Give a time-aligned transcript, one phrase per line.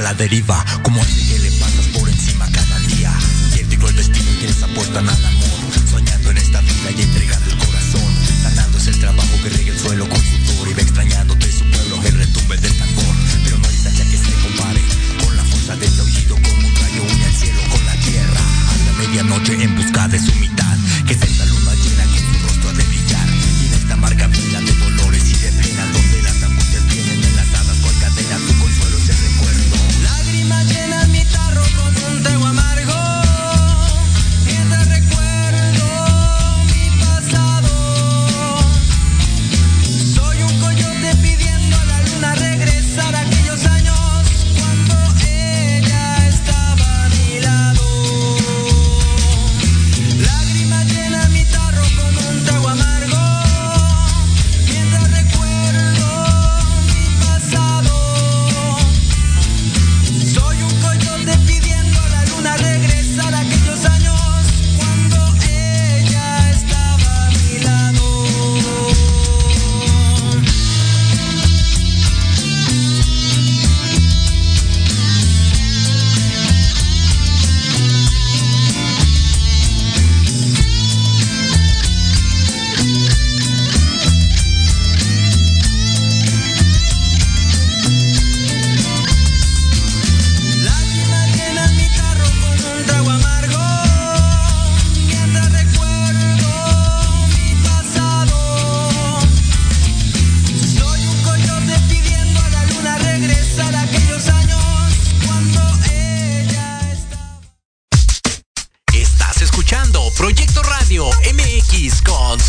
[0.00, 3.12] la deriva Como ese que le pasas por encima cada día.
[3.70, 5.48] Y cruel destino y quienes apuestan al amor.
[5.90, 9.78] Soñando en esta vida y entregando el corazón Sanando es el trabajo que riega el
[9.78, 10.39] suelo con sudor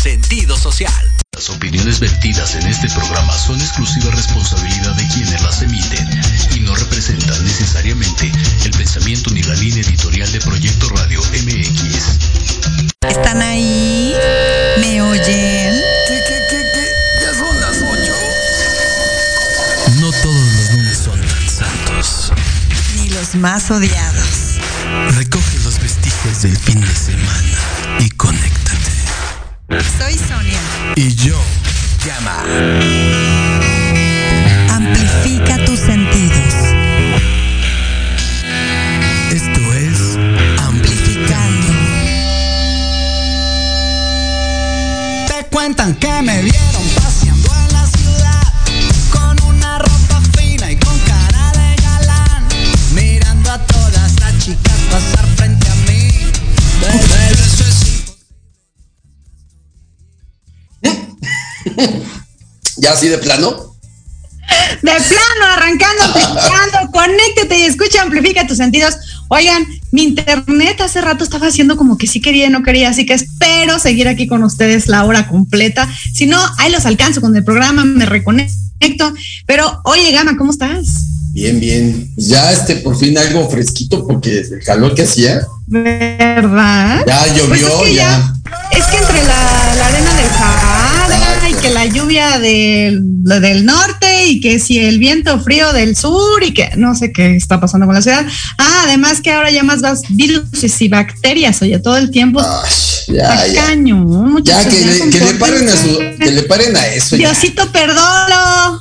[0.02, 0.92] sentido social.
[1.32, 6.08] Las opiniones vertidas en este programa son exclusiva responsabilidad de quienes las emiten
[6.56, 8.32] y no representan necesariamente
[8.64, 12.18] el pensamiento ni la línea editorial de Proyecto Radio MX.
[13.08, 14.12] ¿Están ahí?
[14.80, 15.80] ¿Me oyen?
[16.08, 16.88] ¿Qué, qué, qué, qué?
[17.22, 18.16] Ya son las ocho
[20.00, 22.32] No todos los lunes son tan santos.
[22.96, 24.58] Ni los más odiados.
[25.16, 27.71] Recoge los vestigios del fin de semana.
[30.02, 30.60] Soy Sonia.
[30.96, 31.40] Y yo,
[32.04, 32.42] Llama
[34.68, 36.54] Amplifica tus sentidos.
[39.30, 40.18] esto es
[40.58, 41.66] Amplificando.
[45.28, 46.71] Te cuentan que me vieron
[62.92, 63.72] ¿Ya así de plano?
[64.82, 68.96] De plano, arrancando, amplificando, conéctate y escucha, amplifica tus sentidos.
[69.28, 73.06] Oigan, mi internet hace rato estaba haciendo como que sí quería y no quería, así
[73.06, 75.88] que espero seguir aquí con ustedes la hora completa.
[76.12, 79.14] Si no, ahí los alcanzo con el programa, me reconecto.
[79.46, 80.86] Pero, oye, Gama, ¿cómo estás?
[81.32, 82.12] Bien, bien.
[82.16, 85.46] Ya este por fin algo fresquito porque el calor que hacía.
[85.66, 87.04] ¿Verdad?
[87.06, 88.34] Ya llovió, Pues es que ya.
[88.72, 91.48] Es que entre la, la arena del Sahara Exacto.
[91.48, 96.42] y que la lluvia del, del norte y que si el viento frío del sur
[96.42, 98.26] y que no sé qué está pasando con la ciudad.
[98.58, 100.44] Ah, además que ahora ya más vas virus
[100.80, 102.40] y bacterias, oye, todo el tiempo.
[102.40, 103.66] Ay, ya, ya.
[104.68, 107.16] que, le, que le paren a su, que le paren a eso.
[107.16, 107.28] ya.
[107.28, 108.80] Diosito, perdónalo.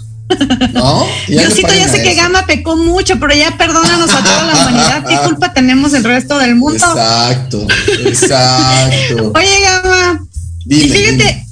[0.73, 1.05] ¿No?
[1.27, 2.15] Ya le Diosito, ya sé que.
[2.15, 5.05] Gama pecó mucho, pero ya perdónanos a toda la humanidad.
[5.07, 6.85] ¿Qué culpa tenemos el resto del mundo?
[6.85, 7.67] Exacto,
[8.05, 9.31] exacto.
[9.35, 10.23] Oye, Gama,
[10.65, 11.50] y fíjate, dime.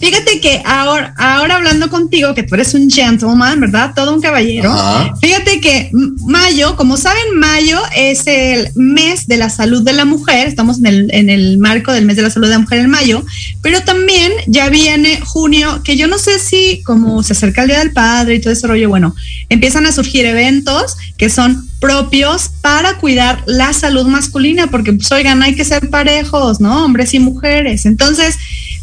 [0.00, 3.92] Fíjate que ahora, ahora hablando contigo, que tú eres un gentleman, ¿verdad?
[3.94, 4.72] Todo un caballero.
[4.72, 5.14] Ajá.
[5.20, 5.90] Fíjate que
[6.26, 10.48] mayo, como saben, mayo es el mes de la salud de la mujer.
[10.48, 12.90] Estamos en el, en el marco del mes de la salud de la mujer en
[12.90, 13.24] mayo,
[13.62, 17.78] pero también ya viene junio, que yo no sé si como se acerca el Día
[17.78, 19.14] del Padre y todo ese rollo, bueno,
[19.48, 25.42] empiezan a surgir eventos que son propios para cuidar la salud masculina, porque pues oigan,
[25.42, 26.84] hay que ser parejos, ¿no?
[26.84, 27.86] Hombres y mujeres.
[27.86, 28.36] Entonces,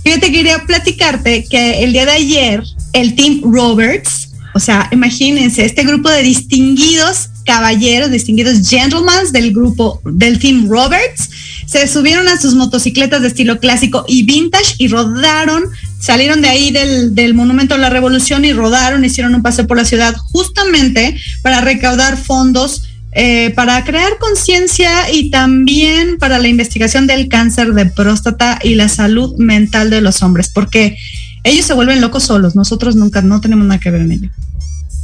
[0.08, 2.64] fíjate, quería platicarte que el día de ayer,
[2.94, 10.00] el Team Roberts, o sea, imagínense, este grupo de distinguidos caballeros, distinguidos gentlemen del grupo
[10.06, 11.30] del Team Roberts,
[11.66, 15.66] se subieron a sus motocicletas de estilo clásico y vintage y rodaron,
[16.00, 19.76] salieron de ahí del, del Monumento a la Revolución y rodaron, hicieron un paseo por
[19.76, 22.84] la ciudad justamente para recaudar fondos
[23.20, 28.90] eh, para crear conciencia y también para la investigación del cáncer de próstata y la
[28.90, 30.96] salud mental de los hombres, porque
[31.44, 34.30] ellos se vuelven locos solos, nosotros nunca, no tenemos nada que ver en ello.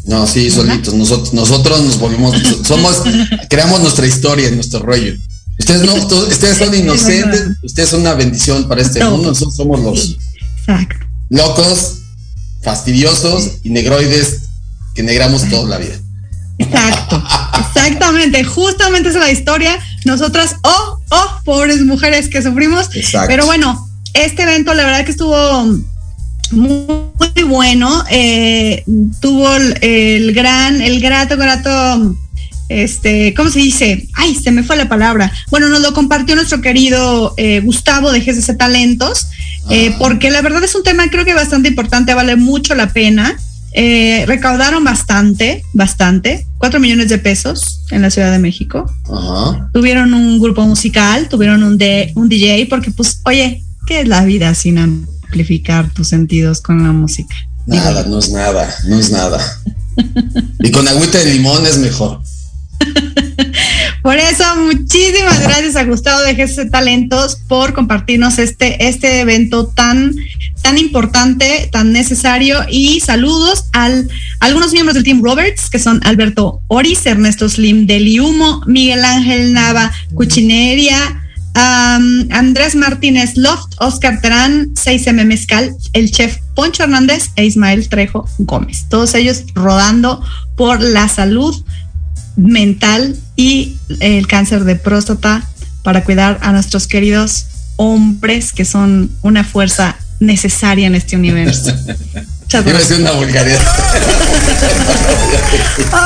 [0.05, 0.93] No, sí, solitos.
[0.93, 3.01] Nosotros, nosotros nos volvimos, somos,
[3.49, 5.15] creamos nuestra historia, nuestro rollo.
[5.57, 10.17] Ustedes no, ustedes son inocentes, ustedes son una bendición para este mundo, nosotros somos los
[11.29, 11.95] locos,
[12.61, 14.41] fastidiosos y negroides
[14.93, 15.95] que negramos toda la vida.
[16.65, 17.23] Exacto,
[17.59, 19.79] exactamente, justamente esa es la historia.
[20.05, 22.89] Nosotras, oh, oh, pobres mujeres que sufrimos.
[22.95, 23.27] Exacto.
[23.27, 25.65] Pero bueno, este evento la verdad que estuvo
[26.51, 28.03] muy, bueno.
[28.09, 28.83] eh,
[29.21, 32.15] tuvo el, el gran, el grato, grato,
[32.69, 34.07] este, ¿cómo se dice?
[34.13, 35.31] Ay, se me fue la palabra.
[35.49, 39.27] Bueno, nos lo compartió nuestro querido eh, Gustavo de GCC Talentos,
[39.69, 43.37] eh, porque la verdad es un tema creo que bastante importante, vale mucho la pena.
[43.75, 48.85] Eh, recaudaron bastante, bastante, cuatro millones de pesos en la Ciudad de México.
[49.05, 49.69] Ajá.
[49.73, 54.23] Tuvieron un grupo musical, tuvieron un, de, un DJ, porque pues, oye, ¿qué es la
[54.25, 57.35] vida sin amplificar tus sentidos con la música?
[57.65, 59.39] Nada, no es nada, no es nada.
[60.59, 62.21] Y con agüita de limón es mejor.
[64.03, 70.13] Por eso, muchísimas gracias a Gustavo de GC Talentos por compartirnos este, este evento tan,
[70.61, 72.65] tan importante, tan necesario.
[72.69, 74.09] Y saludos al,
[74.41, 79.05] a algunos miembros del Team Roberts, que son Alberto Oris, Ernesto Slim de Liumo, Miguel
[79.05, 81.21] Ángel Nava Cuchineria,
[81.53, 88.85] Andrés Martínez Loft, Oscar Terán, 6M Mezcal, el chef Poncho Hernández e Ismael Trejo Gómez.
[88.89, 90.21] Todos ellos rodando
[90.55, 91.55] por la salud
[92.35, 95.47] mental y el cáncer de próstata
[95.83, 101.75] para cuidar a nuestros queridos hombres que son una fuerza necesaria en este universo.
[102.53, 102.79] Una.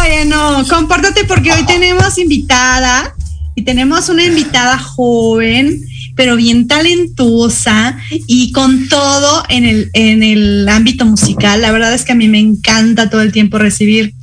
[0.01, 3.13] Oye, no, compórtate porque hoy tenemos invitada
[3.53, 5.83] y tenemos una invitada joven,
[6.15, 11.61] pero bien talentosa y con todo en el, en el ámbito musical.
[11.61, 14.13] La verdad es que a mí me encanta todo el tiempo recibir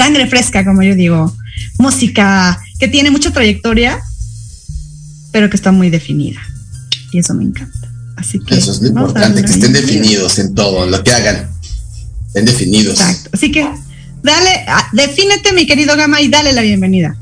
[0.00, 1.36] sangre fresca, como yo digo,
[1.76, 4.00] música que tiene mucha trayectoria,
[5.30, 6.40] pero que está muy definida.
[7.12, 7.86] Y eso me encanta.
[8.16, 11.50] Así que Eso es lo importante, que estén definidos en todo, lo que hagan.
[12.28, 12.98] Estén definidos.
[12.98, 13.28] Exacto.
[13.34, 13.68] Así que
[14.22, 17.14] dale, ah, defínete, mi querido Gama, y dale la bienvenida.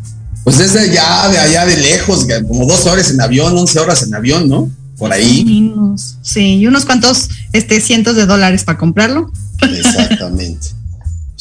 [0.44, 4.14] Pues desde allá, de allá de lejos, como dos horas en avión, once horas en
[4.14, 4.70] avión, ¿no?
[4.98, 5.44] Por ahí.
[5.44, 6.16] Menos.
[6.22, 9.32] Sí, y unos cuantos este, cientos de dólares para comprarlo.
[9.62, 10.77] Exactamente.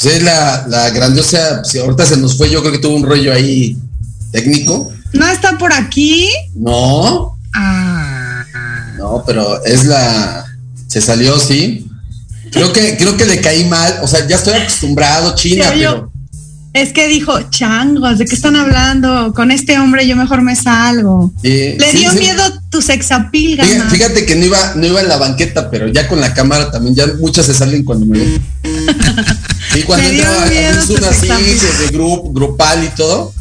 [0.01, 3.03] Pues es la, la grandiosa, si ahorita se nos fue, yo creo que tuvo un
[3.03, 3.77] rollo ahí
[4.31, 4.91] técnico.
[5.13, 6.29] No está por aquí.
[6.55, 8.45] No, Ah,
[8.97, 10.45] no, pero es la,
[10.87, 11.87] se salió, sí.
[12.51, 16.11] Creo que, creo que le caí mal, o sea, ya estoy acostumbrado, China, pero
[16.73, 19.33] es que dijo, changos, ¿de qué están hablando?
[19.33, 21.33] Con este hombre yo mejor me salgo.
[21.41, 22.19] Le sí, dio sí.
[22.19, 26.21] miedo tu sexapil, fíjate que no iba, no iba en la banqueta, pero ya con
[26.21, 28.45] la cámara también, ya muchas se salen cuando me ven.
[29.79, 31.57] Y cuando entra tu una así, examen.
[31.81, 33.33] de, grupo, grupal y todo,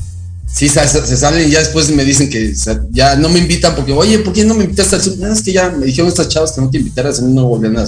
[0.53, 2.55] sí se, se salen y ya después me dicen que
[2.91, 5.21] ya no me invitan porque, oye, ¿por qué no me invitaste al Zoom?
[5.21, 7.85] No, es que ya me dijeron estas chavas que no te invitaras, no volvían a,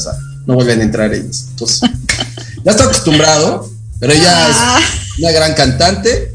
[0.46, 1.46] no volvían a entrar ellas.
[1.50, 1.80] Entonces,
[2.64, 4.80] ya estoy acostumbrado, pero ella Ah.
[4.80, 6.34] es una gran cantante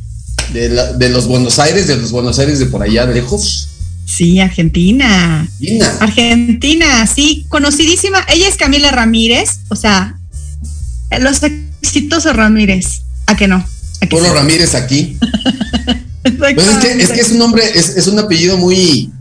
[0.53, 3.70] de, la- de los Buenos Aires, de los Buenos Aires de por allá de lejos.
[4.05, 5.48] Sí, Argentina.
[5.60, 5.89] Lina.
[6.01, 8.20] Argentina, sí, conocidísima.
[8.27, 10.20] Ella es Camila Ramírez, o sea,
[11.22, 11.39] los
[11.83, 13.01] exitosos Ramírez.
[13.27, 13.57] ¿A que no?
[13.57, 14.33] ¿A que Polo?
[14.33, 15.17] Ramírez aquí.
[16.39, 19.11] Pues es que, es que es un nombre, es, es un apellido muy,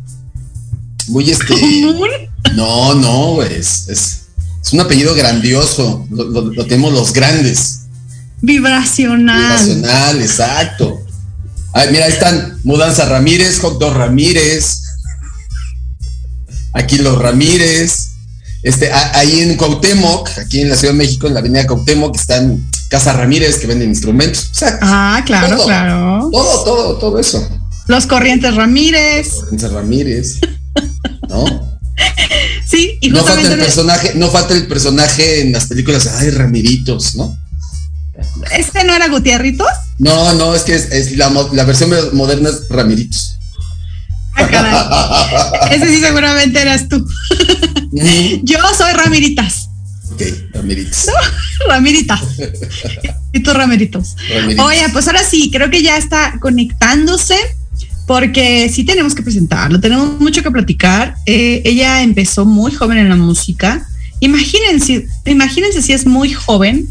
[1.09, 1.47] muy este.
[1.49, 2.09] ¿Común?
[2.54, 4.21] No, no, es, es,
[4.64, 6.07] Es un apellido grandioso.
[6.11, 7.81] Lo, lo- lo tenemos los grandes.
[8.40, 9.49] Vibracional.
[9.49, 11.04] Nacional, exacto.
[11.73, 14.83] Ay, mira, ahí están Mudanza Ramírez, Hot Dog Ramírez,
[16.73, 18.12] aquí los Ramírez,
[18.62, 22.14] este, a- ahí en Cuauhtémoc, aquí en la Ciudad de México, en la avenida Cuauhtémoc,
[22.16, 24.49] están Casa Ramírez que venden instrumentos.
[24.52, 25.66] O sea, Ah, claro, Todo.
[25.66, 26.28] claro.
[26.33, 27.49] todo, todo, todo eso.
[27.88, 29.28] Los Corrientes Ramírez.
[29.45, 30.38] Lorenzo Ramírez,
[31.28, 31.45] ¿no?
[32.66, 37.14] Sí, y No falta el personaje, no falta el personaje en las películas, ay, Ramiritos,
[37.16, 37.37] ¿no?
[38.57, 39.69] este no era Gutierritos.
[39.99, 43.38] No, no, es que es, es la, la versión moderna es Ramiritos.
[44.37, 45.69] Ah.
[45.71, 47.07] Ese sí seguramente eras tú.
[48.43, 49.69] Yo soy Ramiritas.
[50.12, 50.23] ok,
[50.55, 51.07] Ramiritos.
[51.69, 52.21] Ramiritas.
[53.33, 54.17] Y tú Ramiritos.
[54.35, 54.65] Ramiritos.
[54.65, 57.37] Oye, pues ahora sí, creo que ya está conectándose
[58.07, 61.15] porque sí tenemos que presentarlo, tenemos mucho que platicar.
[61.27, 63.87] Eh, ella empezó muy joven en la música.
[64.21, 66.89] Imagínense, imagínense si es muy joven.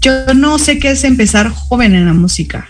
[0.00, 2.68] Yo no sé qué es empezar joven en la música.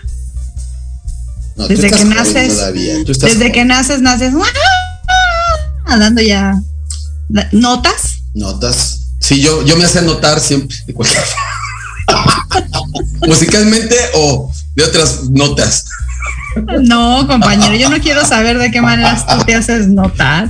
[1.55, 3.51] No, desde que naces- todavía, tú estás Desde joven.
[3.53, 4.33] que naces, naces
[5.85, 5.97] ¡ah!
[5.97, 6.59] dando ya
[7.51, 8.19] notas.
[8.33, 8.99] Notas.
[9.19, 11.23] Sí, yo, yo me hacía notar siempre de cualquier
[13.27, 15.85] musicalmente o de otras notas.
[16.81, 20.49] No, compañero, yo no quiero saber de qué maneras tú te haces notar.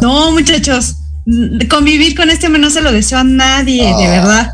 [0.00, 0.94] No, muchachos,
[1.70, 4.10] convivir con este hombre no se lo deseo a nadie, de Ah.
[4.10, 4.50] verdad.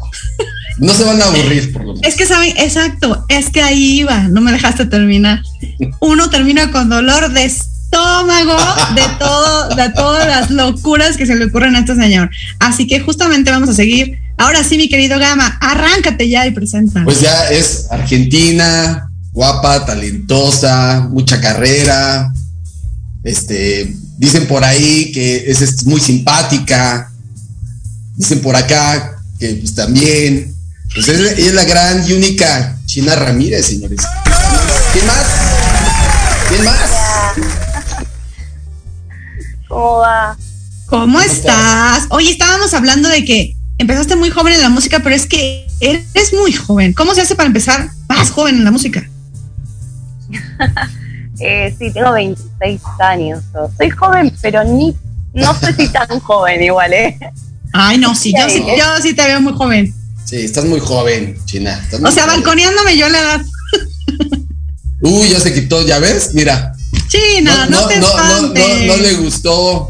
[0.79, 2.07] No se van a aburrir por lo menos.
[2.07, 5.43] Es que saben, exacto, es que ahí iba, no me dejaste terminar.
[6.01, 8.57] Uno termina con dolor de estómago
[8.95, 12.31] de todo, de todas las locuras que se le ocurren a este señor.
[12.61, 14.19] Así que justamente vamos a seguir.
[14.37, 17.03] Ahora sí, mi querido Gama, arráncate ya y presenta.
[17.05, 22.33] Pues ya es argentina, guapa, talentosa, mucha carrera.
[23.25, 27.11] Este, dicen por ahí que es, es muy simpática.
[28.15, 30.55] Dicen por acá que pues también.
[30.95, 34.01] Pues es, es la gran y única China Ramírez, señores.
[34.93, 35.27] ¿Quién más?
[36.49, 36.91] ¿Quién más?
[39.69, 40.37] ¿Cómo va?
[40.87, 42.07] ¿Cómo estás?
[42.09, 46.33] Oye, estábamos hablando de que empezaste muy joven en la música, pero es que eres
[46.33, 46.95] muy joven.
[46.95, 49.09] ¿Cómo se hace para empezar más joven en la música?
[51.41, 53.45] Eh, sí, tengo 26 años.
[53.77, 54.97] Soy joven, pero ni
[55.33, 57.17] no sé si tan joven igual, ¿eh?
[57.73, 59.95] Ay, no, sí, yo sí, yo sí te veo muy joven.
[60.29, 61.81] Sí, estás muy joven, China.
[61.83, 62.37] estás muy O sea, joven.
[62.37, 63.41] balconeándome yo la edad.
[65.01, 66.73] Uy, ya se quitó, ya ves, mira.
[67.09, 68.87] China, no, te no, no, espantes.
[68.87, 69.89] no le gustó.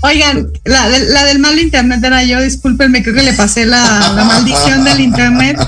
[0.00, 4.12] Oigan, la, la- la del mal internet era yo, discúlpenme, creo que le pasé la,
[4.14, 5.58] la maldición del internet.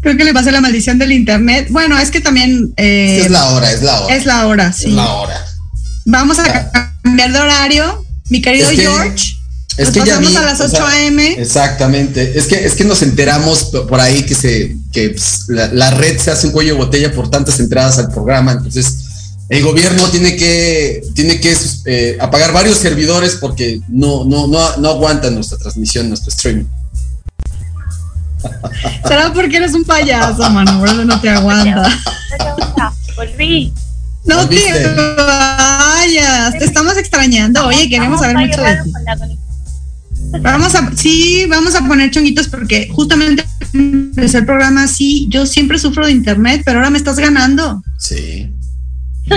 [0.00, 1.68] creo que le pasé la maldición del internet.
[1.70, 4.16] Bueno, es que también eh, Es la hora, es la hora.
[4.16, 4.86] es la hora, sí.
[4.88, 5.44] Es la hora.
[6.06, 6.70] Vamos a
[7.02, 8.04] cambiar de horario.
[8.30, 9.24] Mi querido Es que- George,
[9.76, 11.32] Es nos que ya vi, a las o 8 sea, a.m.
[11.32, 12.38] Exactamente.
[12.38, 16.18] Es que, es que nos enteramos por ahí que se que pues, la, la red
[16.18, 18.52] se hace un cuello de botella por tantas entradas al programa.
[18.52, 19.04] Entonces,
[19.48, 24.88] el gobierno tiene que, tiene que eh, apagar varios servidores porque no, no, no, no
[24.88, 26.64] aguantan nuestra transmisión, nuestro streaming.
[29.08, 30.44] Será porque eres un payaso,
[30.84, 32.00] eso no te aguanta.
[33.16, 33.72] Volví.
[34.24, 34.56] No te
[35.16, 37.66] vayas, te estamos extrañando.
[37.66, 39.38] Oye, queremos saber mucho de ti.
[40.40, 45.26] Vamos a, sí, vamos a poner chonguitos porque justamente empecé el programa así.
[45.28, 47.82] Yo siempre sufro de internet, pero ahora me estás ganando.
[47.98, 48.52] Sí.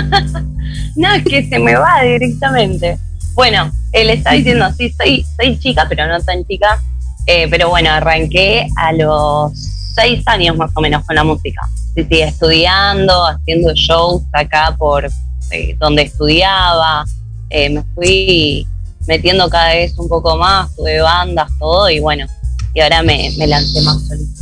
[0.95, 2.97] No, es que se me va directamente.
[3.33, 6.81] Bueno, él está diciendo, sí, soy, soy chica, pero no tan chica.
[7.27, 9.51] Eh, pero bueno, arranqué a los
[9.93, 11.61] seis años más o menos con la música.
[11.95, 15.07] Sí, sí, estudiando, haciendo shows acá por
[15.51, 17.05] eh, donde estudiaba.
[17.49, 18.67] Eh, me fui
[19.07, 22.25] metiendo cada vez un poco más, tuve bandas, todo, y bueno,
[22.73, 24.41] y ahora me, me lancé más solita.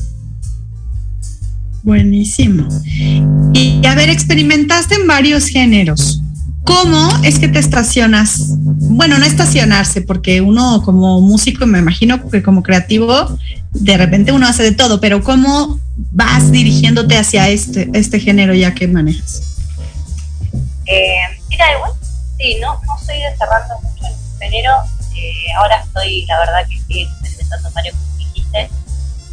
[1.83, 2.67] Buenísimo.
[3.53, 6.19] Y a ver, experimentaste en varios géneros.
[6.65, 8.55] ¿Cómo es que te estacionas?
[8.57, 13.37] Bueno, no estacionarse, porque uno como músico, me imagino que como creativo,
[13.71, 15.79] de repente uno hace de todo, pero ¿cómo
[16.11, 19.43] vas dirigiéndote hacia este, este género ya que manejas?
[20.87, 21.15] Eh,
[21.49, 21.91] mira, igual,
[22.39, 24.71] sí, no, no soy de cerrarme mucho en género.
[25.15, 28.69] Eh, ahora estoy, la verdad, que sí, experimentando varios como dijiste.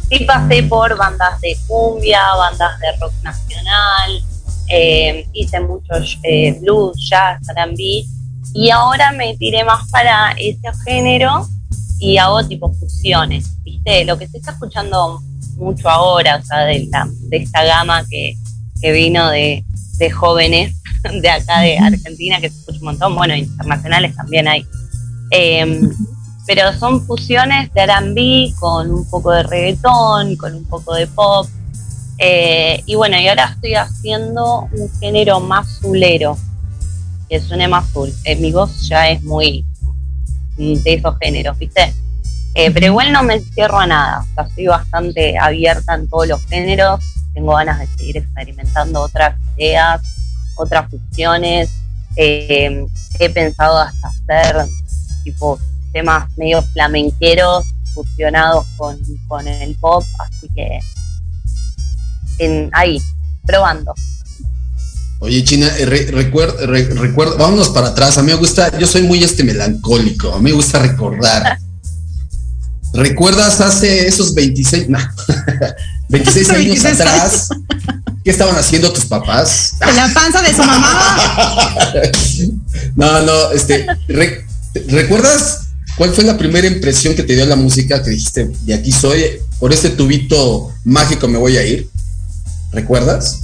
[0.09, 4.23] Sí pasé por bandas de cumbia, bandas de rock nacional,
[4.69, 8.05] eh, hice muchos eh, blues, jazz, R&B,
[8.53, 11.47] y ahora me tiré más para ese género
[11.99, 14.05] y hago tipo fusiones, ¿viste?
[14.05, 15.21] Lo que se está escuchando
[15.57, 18.35] mucho ahora, o sea, de, la, de esta gama que,
[18.81, 19.63] que vino de,
[19.97, 20.75] de jóvenes
[21.21, 24.65] de acá de Argentina, que se escucha un montón, bueno, internacionales también hay.
[25.35, 25.89] Em,
[26.45, 31.47] pero son fusiones de R&B con un poco de reggaetón, con un poco de pop.
[32.19, 36.37] Eh, y bueno, y ahora estoy haciendo un género más zulero,
[37.29, 38.13] que suene más azul.
[38.25, 39.65] Eh, mi voz ya es muy
[40.55, 41.95] de esos géneros, ¿viste?
[42.53, 46.27] Eh, pero igual no me cierro a nada, o sea, estoy bastante abierta en todos
[46.27, 50.01] los géneros, tengo ganas de seguir experimentando otras ideas,
[50.57, 51.71] otras fusiones,
[52.15, 54.67] he pensado hasta hacer
[55.23, 55.59] tipo
[55.91, 60.79] temas medio flamenqueros fusionados con, con el pop, así que
[62.39, 63.01] en, ahí,
[63.45, 63.93] probando.
[65.19, 68.17] Oye, China, eh, recuerdo, vámonos para atrás.
[68.17, 71.59] A mí me gusta, yo soy muy este melancólico, a mí me gusta recordar.
[72.93, 74.87] ¿Recuerdas hace esos 26,
[76.09, 77.49] 26 años atrás?
[78.23, 79.75] ¿Qué estaban haciendo tus papás?
[79.79, 81.93] la panza de su mamá.
[82.95, 83.85] no, no, este,
[84.87, 85.63] ¿recuerdas
[85.95, 89.23] ¿Cuál fue la primera impresión que te dio la música que dijiste, de aquí soy,
[89.59, 91.87] por este tubito mágico me voy a ir?
[92.71, 93.41] ¿Recuerdas?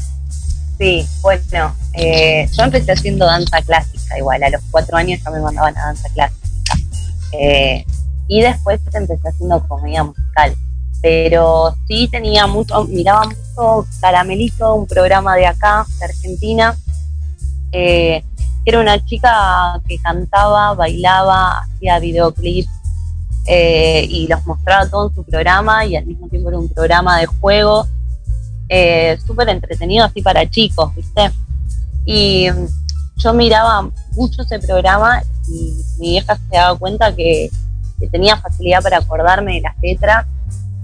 [0.80, 5.42] Sí, bueno, eh, yo empecé haciendo danza clásica igual, a los cuatro años ya me
[5.42, 6.48] mandaban a danza clásica.
[7.34, 7.86] Eh,
[8.28, 10.56] y después empecé haciendo comedia musical.
[11.02, 16.76] Pero sí tenía mucho, miraba mucho Caramelito, un programa de acá, de Argentina.
[17.72, 18.24] Eh,
[18.66, 22.70] era una chica que cantaba, bailaba, hacía videoclips
[23.46, 27.20] eh, y los mostraba todo en su programa y al mismo tiempo era un programa
[27.20, 27.88] de juego
[28.68, 31.32] eh, súper entretenido así para chicos, ¿viste?
[32.06, 32.48] Y
[33.18, 37.50] yo miraba mucho ese programa y mi vieja se daba cuenta que,
[38.12, 40.26] tenía facilidad para acordarme de las letras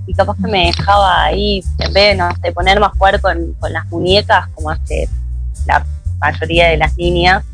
[0.05, 3.85] y capaz que me dejaba ahí, en vez de ponerme a jugar con, con las
[3.85, 5.07] muñecas como hace
[5.65, 5.85] la
[6.19, 7.45] mayoría de las niñas,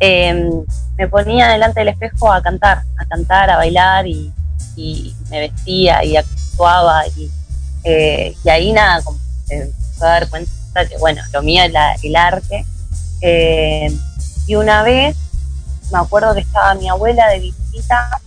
[0.00, 0.64] Em,
[0.98, 4.32] me ponía delante del espejo a cantar, a cantar, a bailar y,
[5.30, 7.30] me vestía y actuaba y,
[7.84, 10.50] eh, y ahí nada, como se a dar cuenta
[10.88, 12.66] que bueno, lo mío es el arte.
[13.20, 13.96] Em,
[14.46, 15.16] y una vez
[15.92, 18.20] me acuerdo que estaba mi abuela de visita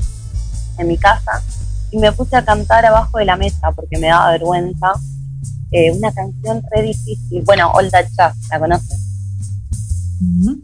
[0.78, 1.44] en mi casa
[1.92, 4.94] y me puse a cantar abajo de la mesa porque me daba vergüenza.
[5.72, 8.60] Eh, una canción re difícil, bueno, Old Jazz, ¿la
[10.20, 10.64] conocen?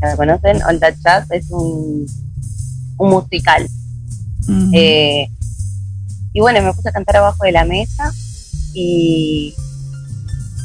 [0.00, 0.62] ¿La conocen?
[0.64, 2.06] All That es un,
[2.98, 3.68] un musical.
[4.72, 5.28] Eh,
[6.32, 8.12] y bueno, me puse a cantar abajo de la mesa
[8.74, 9.54] y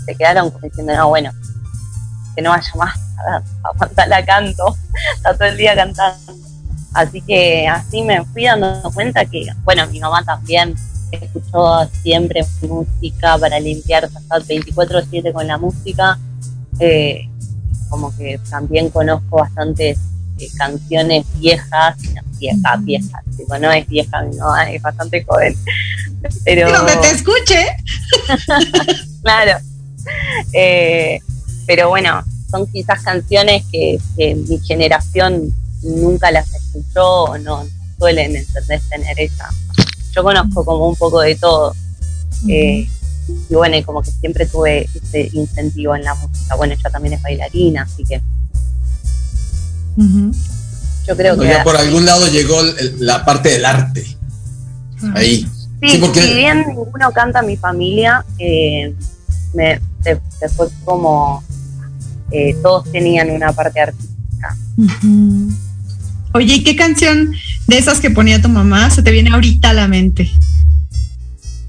[0.05, 1.31] se quedaron diciendo, no, bueno,
[2.35, 2.97] que no vaya más
[3.97, 4.75] a la canto,
[5.15, 6.33] está todo el día cantando.
[6.93, 10.73] Así que así me fui dando cuenta que, bueno, mi mamá también
[11.11, 16.17] escuchó siempre música para limpiar, hasta 24-7 con la música.
[16.79, 17.29] Eh,
[17.89, 19.97] como que también conozco bastantes
[20.39, 21.97] eh, canciones viejas,
[22.37, 25.55] viejas, viejas, digo, no es vieja, no, es bastante joven.
[26.45, 26.71] Pero...
[26.71, 27.65] Donde te escuche.
[29.21, 29.59] claro.
[30.53, 31.19] Eh,
[31.65, 37.65] pero bueno, son quizás canciones que, mi generación nunca las escuchó o no
[37.99, 39.49] suelen entender tener esa.
[40.15, 41.75] Yo conozco como un poco de todo
[43.49, 46.55] y bueno, como que siempre tuve ese incentivo en la música.
[46.55, 48.21] Bueno, ella también es bailarina, así que
[51.07, 51.57] yo creo que...
[51.63, 52.61] por algún lado llegó
[52.99, 54.05] la parte del arte.
[55.13, 55.47] Ahí.
[55.81, 56.21] Sí, porque...
[56.21, 58.93] si bien ninguno canta mi familia, eh,
[59.53, 61.43] me, se, fue como
[62.31, 64.55] eh, todos tenían una parte artística.
[66.33, 67.31] Oye, ¿y qué canción
[67.67, 70.29] de esas que ponía tu mamá se te viene ahorita a la mente?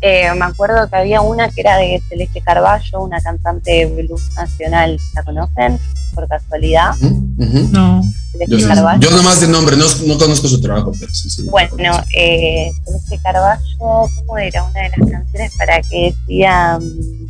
[0.01, 5.01] Eh, me acuerdo que había una que era de Celeste Carballo, una cantante blues nacional.
[5.15, 5.79] ¿La conocen
[6.15, 6.95] por casualidad?
[7.01, 8.03] No.
[8.31, 9.01] Celeste yo, Carballo.
[9.01, 13.19] Yo nomás de nombre, no, no, conozco su trabajo, pero sí, sí Bueno, eh, Celeste
[13.23, 16.79] Carballo, ¿cómo era una de las canciones para que decía...
[16.79, 17.29] Mm,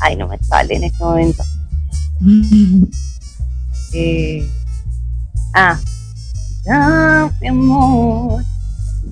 [0.00, 1.42] ay, no me sale en este momento.
[3.92, 4.46] Eh,
[5.54, 5.78] ah,
[6.66, 8.44] ya, mi amor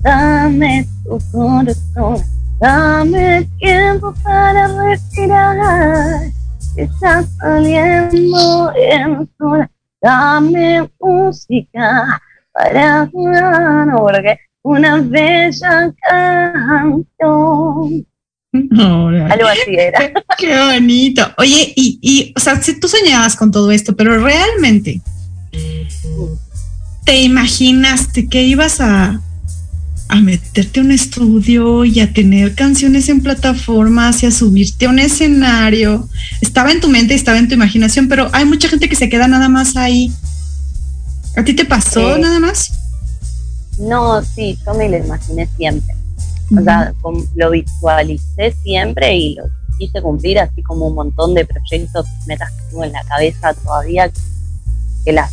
[0.01, 2.23] Dame tu corazón,
[2.59, 6.31] dame tiempo para respirar.
[6.75, 9.69] Estás saliendo en sola,
[10.01, 12.21] dame música
[12.53, 17.05] para no, porque una bella canción.
[18.53, 20.11] Algo así era.
[20.37, 21.21] Qué bonito.
[21.37, 25.01] Oye, y, y, o sea, si tú soñabas con todo esto, pero realmente
[27.05, 29.21] te imaginaste que ibas a,
[30.07, 34.89] a meterte a un estudio y a tener canciones en plataformas y a subirte a
[34.89, 36.07] un escenario.
[36.41, 39.27] Estaba en tu mente, estaba en tu imaginación, pero hay mucha gente que se queda
[39.27, 40.11] nada más ahí.
[41.35, 42.71] ¿A ti te pasó nada más?
[43.79, 45.95] No, sí, yo me lo imaginé siempre.
[46.57, 46.93] O sea,
[47.35, 49.43] lo visualicé siempre y lo
[49.77, 54.09] quise cumplir, así como un montón de proyectos, metas que tengo en la cabeza todavía,
[55.03, 55.31] que las,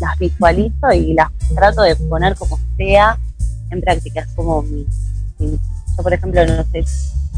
[0.00, 3.18] las visualizo y las trato de poner como sea
[3.72, 4.20] en práctica.
[4.20, 4.86] Es como mi,
[5.38, 6.84] yo, por ejemplo, no sé,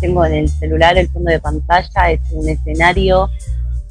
[0.01, 3.31] tengo en el celular el fondo de pantalla, es un escenario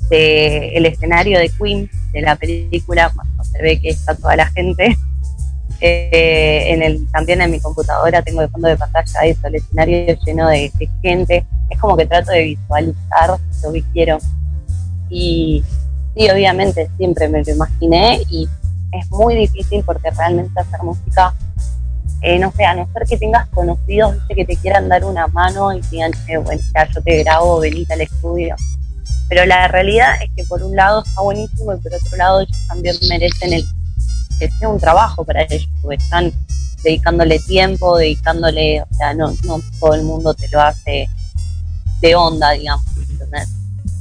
[0.09, 4.45] de el escenario de Queen de la película cuando se ve que está toda la
[4.47, 4.95] gente
[5.81, 10.17] eh, en el, también en mi computadora tengo de fondo de pantalla eso, el escenario
[10.25, 11.45] lleno de, de gente.
[11.69, 14.17] Es como que trato de visualizar lo que quiero.
[15.09, 15.63] Y
[16.15, 18.47] sí, obviamente siempre me lo imaginé y
[18.91, 21.33] es muy difícil porque realmente hacer música,
[22.23, 24.35] eh, no sé, a no ser que tengas conocidos ¿viste?
[24.35, 27.59] que te quieran dar una mano y te digan, "Che, bueno, ya yo te grabo,
[27.59, 28.55] venite al estudio.
[29.27, 32.57] Pero la realidad es que por un lado está buenísimo y por otro lado ellos
[32.67, 33.65] también merecen el
[34.39, 36.31] que sea un trabajo para ellos, porque están
[36.81, 41.09] dedicándole tiempo, dedicándole, o sea, no, no todo el mundo te lo hace
[42.01, 43.49] de onda, digamos, ¿entendés?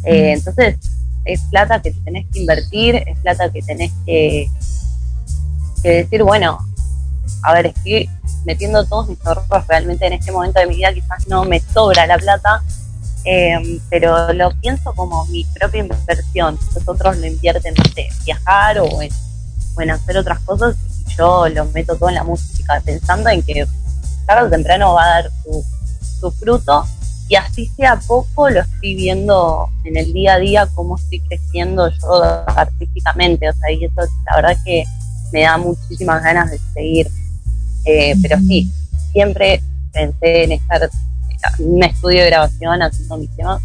[0.04, 0.76] Eh, entonces,
[1.24, 4.48] es plata que tenés que invertir, es plata que tenés que,
[5.82, 6.58] que decir, bueno,
[7.42, 8.08] a ver, estoy
[8.44, 12.06] metiendo todos mis ahorros realmente en este momento de mi vida, quizás no me sobra
[12.06, 12.62] la plata,
[13.24, 16.58] eh, pero lo pienso como mi propia inversión.
[16.74, 19.10] Los otros lo invierten, en viajar o en,
[19.76, 20.76] o en hacer otras cosas
[21.06, 23.66] y yo lo meto todo en la música, pensando en que
[24.26, 25.64] tarde o temprano va a dar su,
[26.20, 26.84] su fruto
[27.32, 31.88] y así sea poco, lo estoy viendo en el día a día, cómo estoy creciendo
[31.88, 33.48] yo artísticamente.
[33.48, 34.84] O sea, y eso la verdad que
[35.32, 37.08] me da muchísimas ganas de seguir.
[37.84, 38.70] Eh, pero sí,
[39.12, 40.82] siempre pensé en estar
[41.58, 43.62] en un estudio de grabación haciendo mis temas.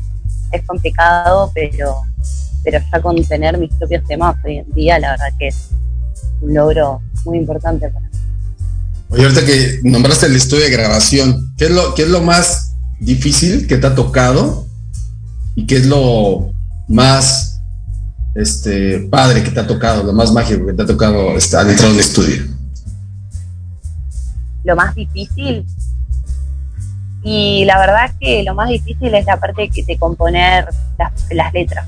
[0.52, 1.96] Es complicado, pero,
[2.64, 5.70] pero ya con tener mis propios temas hoy en día, la verdad que es
[6.42, 8.18] un logro muy importante para mí.
[9.10, 12.74] Oye, ahorita que nombraste el estudio de grabación, ¿qué es lo, qué es lo más
[13.00, 14.68] difícil que te ha tocado?
[15.56, 16.54] ¿Y qué es lo
[16.88, 17.62] más
[18.36, 21.90] este, padre que te ha tocado, lo más mágico que te ha tocado estar dentro
[21.90, 22.57] del estudio?
[24.63, 25.65] Lo más difícil.
[27.24, 31.54] Y la verdad que lo más difícil es la parte que de componer las, las
[31.54, 31.88] letras.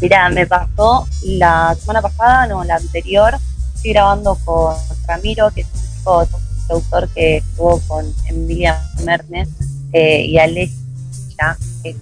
[0.00, 3.34] Mira, me pasó la semana pasada, no, la anterior,
[3.74, 6.28] estoy grabando con Ramiro, que es un chico,
[6.66, 9.48] productor que estuvo con Emilia Mernes
[9.92, 11.96] eh, y Alesia, que es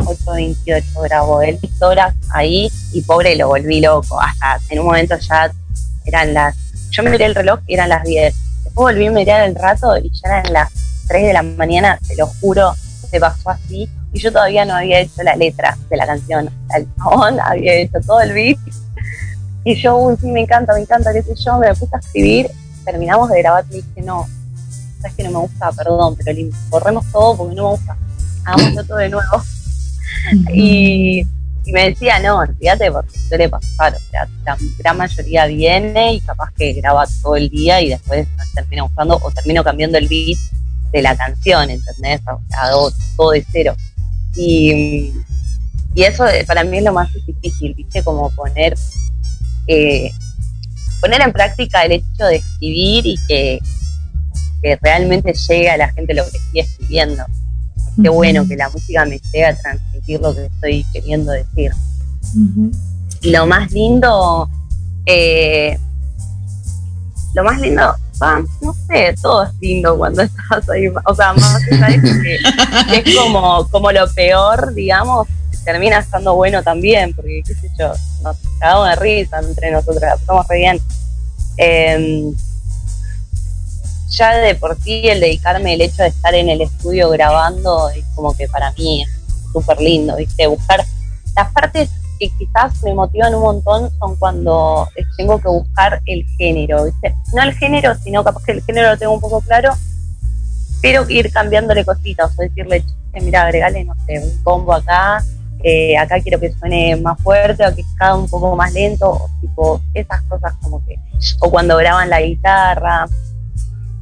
[0.00, 4.20] 828 grabó él horas ahí y pobre lo volví loco.
[4.20, 5.50] Hasta en un momento ya
[6.04, 6.56] eran las.
[6.90, 8.34] Yo me miré el reloj y eran las 10.
[8.64, 10.72] Después volví a mirar el rato y ya eran las
[11.08, 12.74] 3 de la mañana, te lo juro,
[13.10, 13.88] se pasó así.
[14.12, 16.48] Y yo todavía no había hecho la letra de la canción.
[16.74, 16.88] El
[17.42, 18.58] había hecho todo el beat.
[19.64, 21.98] Y yo, uy, sí, me encanta, me encanta, qué sé yo, me lo puse a
[21.98, 22.50] escribir.
[22.84, 24.28] Terminamos de grabar y dije, no,
[25.00, 27.96] sabes que no me gusta, perdón, pero borremos todo porque no me gusta.
[28.44, 29.42] Hagámoslo todo de nuevo
[30.52, 31.22] y,
[31.66, 36.52] me decía, no, olvídate porque suele pasar, o sea, la gran mayoría viene y capaz
[36.58, 40.38] que graba todo el día y después termina gustando o termino cambiando el beat
[40.92, 42.20] de la canción, ¿entendés?
[42.26, 43.74] O sea, hago todo de cero.
[44.36, 45.14] Y,
[45.94, 48.02] y eso eh, para mí es lo más difícil, ¿viste?
[48.02, 48.74] Como poner,
[49.66, 50.10] eh,
[51.00, 53.58] poner en práctica el hecho de escribir y que,
[54.60, 57.24] que realmente llegue a la gente lo que estoy escribiendo
[58.02, 61.72] qué bueno que la música me llegue a transmitir lo que estoy queriendo decir.
[63.22, 64.48] Lo más lindo,
[65.06, 65.78] eh,
[67.34, 67.94] lo más lindo,
[68.60, 73.16] no sé, todo es lindo cuando estás ahí, o sea, más allá que, que es
[73.22, 75.28] como, como lo peor, digamos,
[75.64, 80.16] termina estando bueno también, porque qué sé yo, nos cagamos de risa entre nosotros, la
[80.16, 80.80] pasamos re bien.
[81.56, 82.32] Eh,
[84.16, 88.04] ya de por sí el dedicarme el hecho de estar en el estudio grabando es
[88.14, 89.08] como que para mí es
[89.52, 90.46] súper lindo, ¿viste?
[90.46, 90.84] Buscar
[91.36, 96.84] las partes que quizás me motivan un montón son cuando tengo que buscar el género,
[96.84, 97.14] ¿viste?
[97.34, 99.72] No el género, sino capaz que el género lo tengo un poco claro,
[100.80, 105.24] pero ir cambiándole cositas, o decirle, mira, agregale, no sé, un combo acá,
[105.64, 109.30] eh, acá quiero que suene más fuerte, o que cada un poco más lento, o
[109.40, 110.96] tipo, esas cosas como que,
[111.40, 113.06] o cuando graban la guitarra,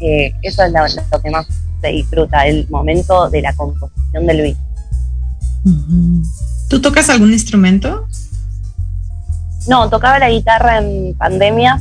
[0.02, 0.80] eh, eso es lo,
[1.12, 1.46] lo que más
[1.80, 4.56] se disfruta, el momento de la composición del beat.
[6.68, 8.06] ¿Tú tocas algún instrumento?
[9.68, 11.80] no, tocaba la guitarra en pandemia,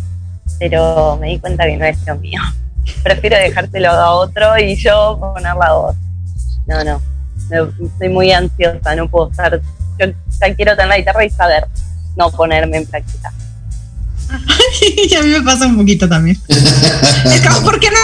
[0.59, 2.41] pero me di cuenta que no es lo mío.
[3.03, 5.95] Prefiero dejárselo a otro y yo poner la voz.
[6.67, 7.01] No, no.
[7.83, 9.59] Estoy muy ansiosa, no puedo estar.
[9.99, 11.67] Yo ya quiero tener la guitarra y saber,
[12.15, 13.31] no ponerme en práctica.
[15.09, 16.39] y a mí me pasa un poquito también.
[16.47, 17.97] es como, ¿por qué no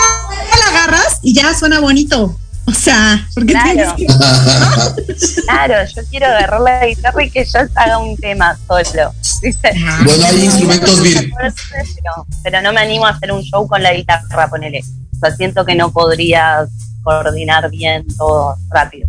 [0.59, 2.37] la agarras y ya suena bonito?
[2.65, 3.93] O sea, ¿por qué Claro.
[3.95, 9.13] tienes que- Claro, yo quiero agarrar la guitarra y que yo haga un tema solo.
[9.41, 9.69] ¿viste?
[10.03, 11.31] Bueno, hay instrumentos vir.
[11.37, 14.81] Pero, pero no me animo a hacer un show con la guitarra, ponele.
[15.15, 16.65] O sea, siento que no podría
[17.03, 19.07] coordinar bien todo rápido.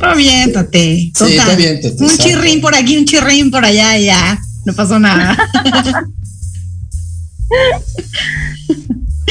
[0.00, 1.10] Aviéntate.
[1.18, 2.22] Sí, aviéntate, Un exacto.
[2.22, 4.38] chirrín por aquí, un chirrín por allá y ya.
[4.64, 5.36] No pasó nada.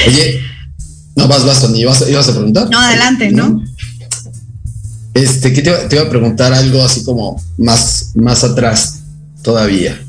[0.06, 0.40] Oye,
[1.16, 2.68] no vas, vas, Tony, ¿ibas, ibas a preguntar?
[2.70, 3.62] No, adelante, ¿no?
[5.14, 9.00] Este, que te, iba- te iba a preguntar algo así como más, más atrás
[9.42, 10.00] todavía.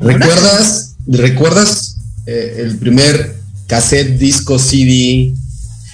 [0.00, 3.36] ¿Recuerdas, ¿recuerdas eh, el primer
[3.66, 5.32] cassette, disco, CD,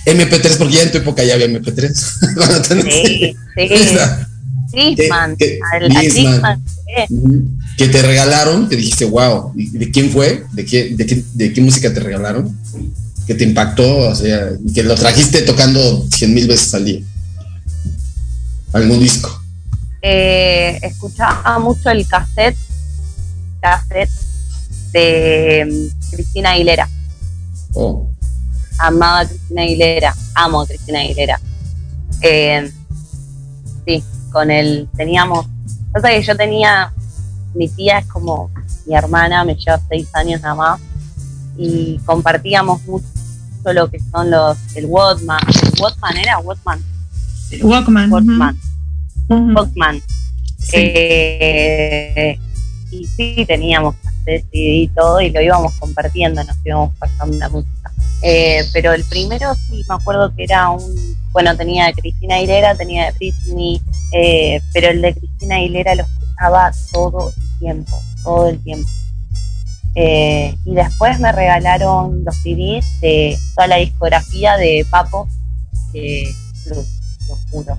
[0.06, 0.56] MP3?
[0.56, 2.34] Porque ya en tu época ya había MP3.
[2.36, 3.36] Cuando tenías- Sí, sí.
[3.56, 4.28] Esa.
[4.72, 5.36] Disman.
[5.36, 6.62] ¿Qué- Al, al Discman?
[7.76, 10.44] Que te regalaron, que dijiste, wow, ¿y ¿de quién fue?
[10.52, 12.58] ¿De qué, de qué, de qué música te regalaron?
[13.26, 17.00] Que te impactó, o sea, y que lo trajiste tocando cien mil veces al día.
[18.72, 19.42] Algún disco.
[20.02, 22.56] Eh, escuchaba mucho el cassette,
[23.60, 24.10] cassette
[24.92, 26.88] de mm, Cristina Aguilera.
[27.74, 28.08] Oh,
[28.78, 31.40] amaba a Cristina Aguilera, amo a Cristina Aguilera.
[32.22, 32.70] Eh,
[33.86, 35.46] sí, con él teníamos,
[35.96, 36.92] pasa que yo tenía,
[37.54, 38.50] mi tía es como
[38.84, 40.80] mi hermana, me lleva seis años nada más,
[41.56, 43.06] y compartíamos mucho
[43.64, 46.80] lo que son los, el Walkman, ¿el Walkman era Walkman,
[47.62, 48.10] Walkman.
[48.12, 48.60] Walkman,
[49.28, 49.52] Ujú.
[49.54, 50.02] Walkman.
[50.58, 50.76] Sí.
[50.76, 52.38] Eh,
[52.90, 57.75] y sí, teníamos CD y todo, y lo íbamos compartiendo, nos íbamos pasando la música.
[58.22, 61.16] Eh, pero el primero sí, me acuerdo que era un.
[61.32, 63.80] Bueno, tenía de Cristina Aguilera, tenía de Britney,
[64.12, 68.88] eh, pero el de Cristina Aguilera lo escuchaba todo el tiempo, todo el tiempo.
[69.94, 75.28] Eh, y después me regalaron los CDs de toda la discografía de Papo,
[75.92, 76.88] Blues,
[77.28, 77.78] lo juro.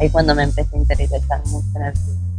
[0.00, 2.31] Ahí cuando me empecé a interesar mucho en el blues.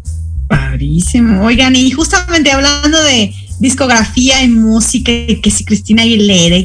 [0.48, 1.44] Padrísimo.
[1.44, 6.58] Oigan, y justamente hablando de discografía y música, que si Cristina Aguilera,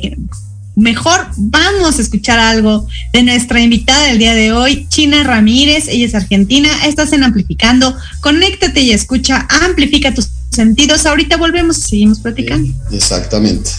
[0.78, 5.88] mejor vamos a escuchar algo de nuestra invitada del día de hoy, China Ramírez.
[5.88, 6.68] Ella es argentina.
[6.86, 7.94] Estás en Amplificando.
[8.20, 9.46] Conéctate y escucha.
[9.62, 11.06] Amplifica tus sentidos.
[11.06, 12.72] Ahorita volvemos y seguimos platicando.
[12.92, 13.70] exactamente.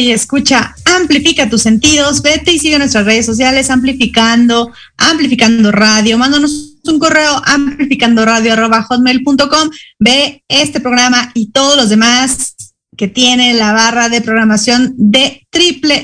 [0.00, 2.22] Y escucha, amplifica tus sentidos.
[2.22, 6.18] Vete y sigue nuestras redes sociales, amplificando, amplificando radio.
[6.18, 8.54] Mándanos un correo amplificando radio
[8.88, 9.70] hotmail.com.
[9.98, 12.54] Ve este programa y todos los demás
[12.96, 15.46] que tiene la barra de programación de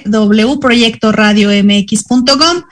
[0.05, 2.63] www.proyectoradiomx.com.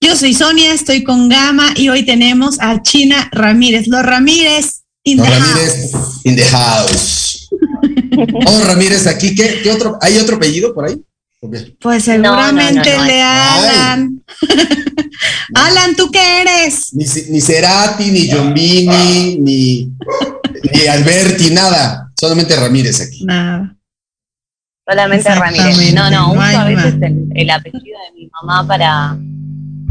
[0.00, 3.88] Yo soy Sonia, estoy con Gama y hoy tenemos a China Ramírez.
[3.88, 6.20] Los Ramírez in the Ramírez house.
[6.24, 7.27] in the house.
[8.46, 9.96] Oh, Ramírez aquí, ¿qué, qué otro?
[10.00, 11.00] ¿Hay otro apellido por ahí?
[11.40, 13.22] Pues No, no, no, seguramente no el de.
[13.22, 14.22] Alan.
[15.54, 16.92] Alan, ¿tú qué eres?
[16.94, 19.92] Ni, ni Cerati, ni Giombini, ni,
[20.74, 22.10] ni Alberti, nada.
[22.18, 23.24] Solamente Ramírez aquí.
[23.24, 23.74] Nada.
[24.88, 25.94] Solamente Ramírez.
[25.94, 29.16] No, no, uso a veces el, el apellido de mi mamá para,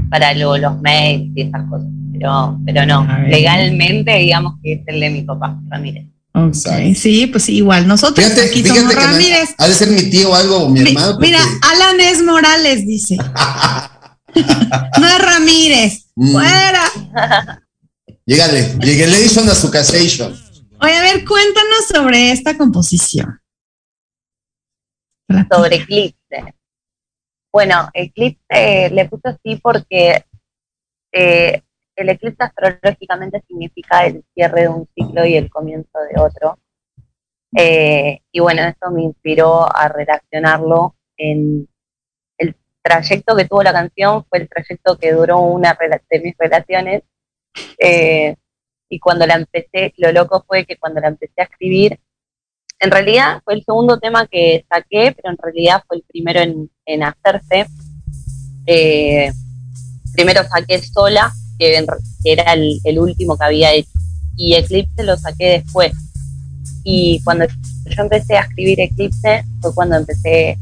[0.10, 1.88] para lo- los mails y esas cosas.
[2.12, 6.06] Pero, pero no, legalmente digamos que es el de mi papá, Ramírez.
[6.38, 7.00] Ok, Exacto.
[7.00, 7.88] sí, pues igual.
[7.88, 9.50] Nosotros Fíjate, aquí fíjate somos que Ramírez.
[9.58, 11.14] ha de ser mi tío o algo, o mi Mi- hermano.
[11.14, 13.18] porque- Mira, Alan es Morales, dice.
[15.00, 16.06] no es Ramírez.
[16.16, 16.32] Mm.
[16.32, 17.62] Fuera.
[18.26, 20.34] Llégale, lleguelation a su casation.
[20.82, 23.40] Oye, a ver, cuéntanos sobre esta composición.
[25.52, 26.56] sobre Eclipse.
[27.52, 30.24] Bueno, Eclipse le puse así porque
[31.14, 31.62] eh,
[31.98, 36.60] el eclipse astrológicamente significa el cierre de un ciclo y el comienzo de otro.
[37.58, 41.68] Eh, y bueno, eso me inspiró a relacionarlo en
[42.38, 45.78] el trayecto que tuvo la canción, fue el trayecto que duró una
[46.10, 47.02] de mis relaciones.
[47.80, 48.36] Eh,
[48.90, 52.00] y cuando la empecé, lo loco fue que cuando la empecé a escribir,
[52.80, 56.70] en realidad fue el segundo tema que saqué, pero en realidad fue el primero en,
[56.86, 57.66] en hacerse.
[58.68, 59.32] Eh,
[60.14, 61.86] primero saqué Sola, que,
[62.24, 63.90] que era el, el último que había hecho,
[64.36, 65.92] y Eclipse lo saqué después.
[66.84, 70.58] Y cuando yo empecé a escribir Eclipse fue cuando empecé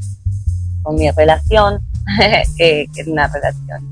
[0.81, 1.79] con mi relación,
[2.59, 3.91] eh, que era una relación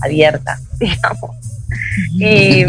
[0.00, 1.36] abierta, digamos.
[2.12, 2.64] Y,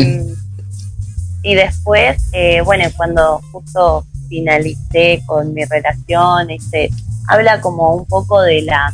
[1.44, 6.90] y después, eh, bueno, cuando justo finalicé con mi relación, este,
[7.28, 8.94] habla como un poco de la,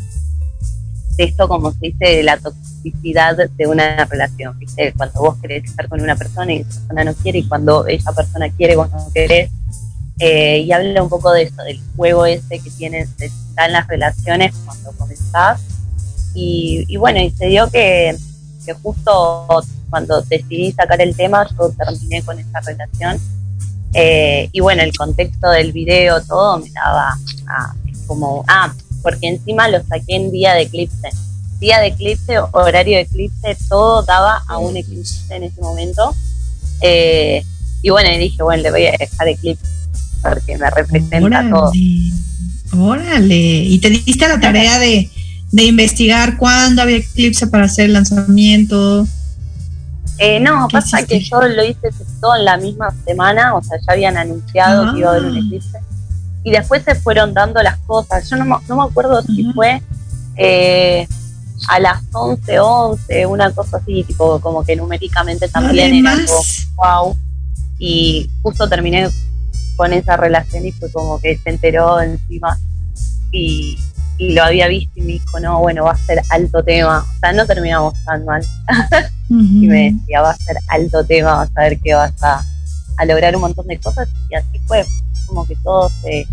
[1.18, 4.94] esto como se dice, de la toxicidad de una relación, ¿viste?
[4.96, 8.14] Cuando vos querés estar con una persona y esa persona no quiere, y cuando esa
[8.14, 9.50] persona quiere, vos no querés.
[10.20, 13.74] Eh, y habla un poco de eso, del juego ese que tienes, de- está en
[13.74, 15.62] las relaciones cuando comenzás.
[16.34, 18.16] Y, y bueno, y se dio que,
[18.82, 19.46] justo
[19.90, 23.20] cuando decidí sacar el tema, yo terminé con esa relación.
[23.94, 27.74] Eh, y bueno, el contexto del video, todo me daba ah,
[28.06, 28.74] como, ah,
[29.08, 31.08] porque encima lo saqué en día de eclipse.
[31.62, 36.14] Día de eclipse, horario de eclipse, todo daba a un eclipse en ese momento.
[36.82, 37.42] Eh,
[37.82, 39.66] y bueno, y dije, bueno, le voy a dejar eclipse
[40.22, 41.72] porque me representa todo.
[42.78, 43.36] Órale.
[43.64, 45.10] Y te diste la tarea de,
[45.54, 49.08] de investigar cuándo había eclipse para hacer el lanzamiento.
[50.20, 51.20] Eh, no, ¿Qué pasa hiciste?
[51.20, 51.90] que yo lo hice
[52.20, 55.38] todo en la misma semana, o sea, ya habían anunciado que iba a haber un
[55.38, 55.40] Ah.
[55.40, 55.78] eclipse.
[56.48, 58.30] Y después se fueron dando las cosas.
[58.30, 59.82] Yo no, me- no me acuerdo si fue
[60.38, 61.06] eh,
[61.70, 66.34] a las 11, 11, una cosa así, tipo, como que numéricamente también era algo
[66.76, 67.18] wow.
[67.80, 69.10] Y justo terminé
[69.76, 72.58] con esa relación y fue como que se enteró encima
[73.32, 73.78] y,
[74.18, 77.00] y lo había visto y me dijo, no, bueno, va a ser alto tema.
[77.16, 78.42] O sea, no terminamos tan mal
[79.64, 82.42] y me decía, va a ser alto tema, vas a ver que vas a,
[82.98, 84.86] a lograr un montón de cosas y así fue,
[85.28, 86.28] como que todo se,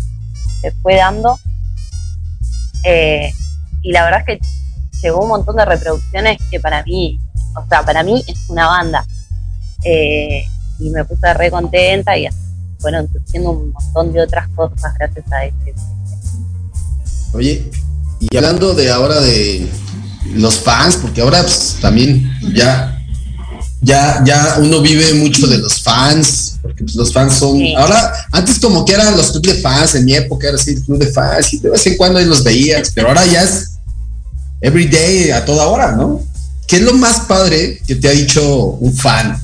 [0.60, 1.38] se fue dando.
[2.84, 3.32] Eh,
[3.82, 4.46] y la verdad es que
[5.02, 7.20] llegó un montón de reproducciones que para mí,
[7.56, 9.04] o sea, para mí es una banda.
[9.84, 10.44] Eh,
[10.78, 12.26] y me puse re contenta y
[12.78, 15.74] fueron surgiendo un montón de otras cosas gracias a este.
[17.32, 17.70] Oye,
[18.20, 19.68] y hablando de ahora de
[20.34, 23.03] los fans, porque ahora pues, también ya,
[23.84, 27.74] ya, ya uno vive mucho de los fans, porque pues, los fans son, Sí.
[27.74, 30.82] ahora, antes como que eran los clubes de fans, en mi época era así, el
[30.82, 33.70] club de fans, y de vez en cuando ahí los veías, pero ahora ya es
[34.60, 36.20] every day, a toda hora, ¿no?
[36.66, 38.42] ¿Qué es lo más padre que te ha dicho
[38.80, 39.38] un fan?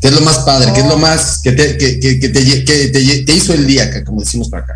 [0.00, 0.72] ¿Qué es lo más padre?
[0.74, 3.66] ¿Qué es lo más que te, que, que- que te, que te te hizo el
[3.66, 4.74] día, acá, como decimos para acá?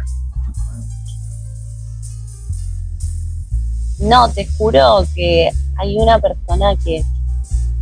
[3.98, 7.02] No, te juro que hay una persona que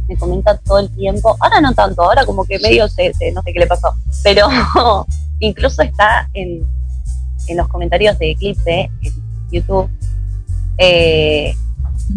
[0.08, 3.42] me comenta todo el tiempo, ahora no tanto, ahora como que medio se, se- no
[3.42, 3.92] sé qué le pasó,
[4.22, 4.48] pero
[5.40, 6.64] incluso está en,
[7.48, 9.12] en los comentarios de Eclipse, en
[9.50, 9.90] YouTube,
[10.78, 11.54] eh,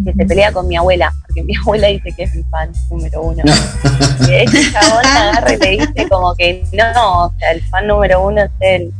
[0.04, 3.22] que se pelea con mi abuela, porque mi abuela dice que es mi fan número
[3.22, 3.42] uno.
[4.28, 8.22] y este chabón agarra y le dice como que no, o sea, el fan número
[8.24, 8.92] uno es él.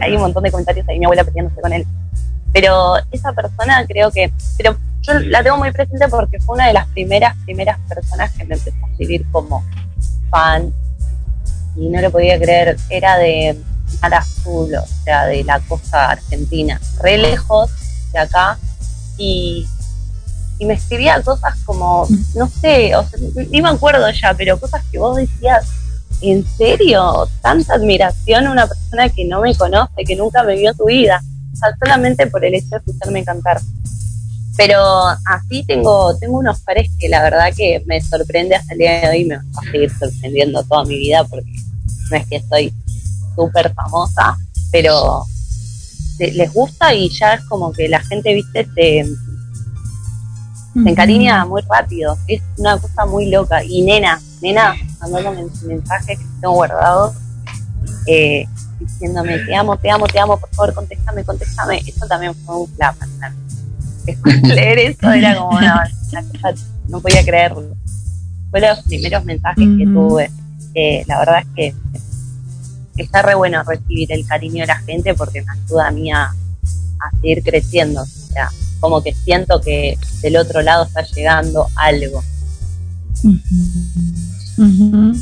[0.00, 1.86] hay un montón de comentarios ahí, mi abuela peleándose con él.
[2.52, 6.72] Pero esa persona creo que, pero yo la tengo muy presente porque fue una de
[6.72, 9.64] las primeras, primeras personas que me empezó a escribir como
[10.30, 10.72] fan
[11.76, 13.60] y no lo podía creer, era de
[14.00, 17.70] Mar Azul, o sea, de la costa argentina, re lejos
[18.12, 18.58] de acá
[19.18, 19.66] y,
[20.58, 23.18] y me escribía cosas como, no sé, o sea,
[23.50, 25.66] ni me acuerdo ya, pero cosas que vos decías,
[26.20, 27.28] ¿en serio?
[27.42, 31.20] Tanta admiración a una persona que no me conoce, que nunca me vio su vida,
[31.52, 33.60] o sea, solamente por el hecho de escucharme cantar.
[34.56, 34.80] Pero
[35.26, 39.08] así tengo, tengo unos pares que la verdad que me sorprende hasta el día de
[39.08, 41.52] hoy y me va a seguir sorprendiendo toda mi vida porque
[42.10, 42.72] no es que estoy
[43.34, 44.36] súper famosa,
[44.72, 45.24] pero
[46.18, 49.04] les gusta y ya es como que la gente, viste, te,
[50.82, 52.16] se encariña muy rápido.
[52.26, 53.62] Es una cosa muy loca.
[53.64, 57.14] Y nena, nena, mandándome mensajes que tengo guardados,
[58.06, 58.46] eh,
[58.78, 61.82] diciéndome, te amo, te amo, te amo, por favor, contéstame, contéstame.
[61.86, 62.96] Eso también fue un clap.
[64.42, 66.54] Leer eso era como una, una cosa,
[66.88, 67.76] no podía creerlo.
[68.50, 70.30] Fue los primeros mensajes que tuve.
[70.74, 75.42] Eh, la verdad es que está re bueno recibir el cariño de la gente porque
[75.42, 78.02] me ayuda a mí a, a seguir creciendo.
[78.02, 78.50] O sea,
[78.80, 82.22] como que siento que del otro lado está llegando algo.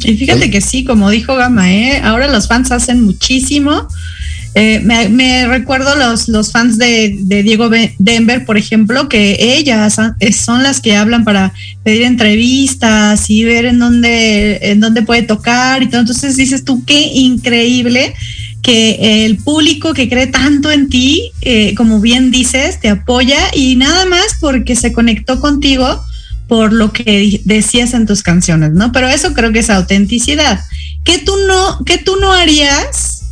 [0.00, 2.00] Y fíjate que sí, como dijo Gama, ¿eh?
[2.02, 3.88] ahora los fans hacen muchísimo.
[4.56, 10.62] Eh, me, recuerdo los, los fans de, de Diego Denver, por ejemplo, que ellas son-
[10.62, 11.52] las que hablan para
[11.82, 16.00] pedir entrevistas y ver en dónde, en dónde puede tocar y todo.
[16.02, 18.14] Entonces dices tú, qué increíble
[18.62, 23.76] que el público que cree tanto en ti, eh, como bien dices, te apoya y
[23.76, 26.02] nada más porque se conectó contigo
[26.46, 28.92] por lo que decías en tus canciones, ¿no?
[28.92, 30.64] Pero eso creo que es autenticidad.
[31.02, 33.23] ¿Qué tú no, qué tú no harías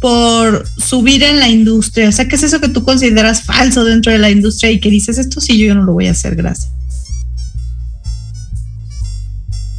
[0.00, 2.08] por subir en la industria?
[2.08, 4.90] O sea, ¿qué es eso que tú consideras falso dentro de la industria y que
[4.90, 6.72] dices, esto sí yo no lo voy a hacer, gracias?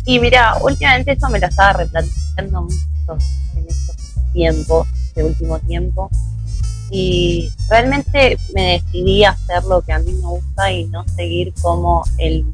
[0.06, 3.96] Y mira, últimamente eso me lo estaba replanteando mucho en estos
[4.34, 6.10] tiempos, este último tiempo.
[6.92, 12.04] Y realmente me decidí hacer lo que a mí me gusta y no seguir como
[12.18, 12.46] el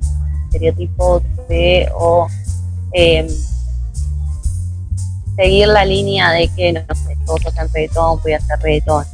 [0.46, 2.28] estereotipo de o
[2.94, 3.28] eh,
[5.38, 9.06] seguir la línea de que, no sé, todos hacen reggaetón, voy a hacer reggaetón.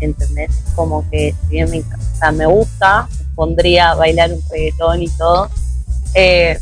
[0.00, 0.50] ¿Entendés?
[0.74, 5.08] Como que si bien me, o sea, me gusta, pondría a bailar un reggaetón y
[5.08, 5.48] todo.
[6.14, 6.58] Eh,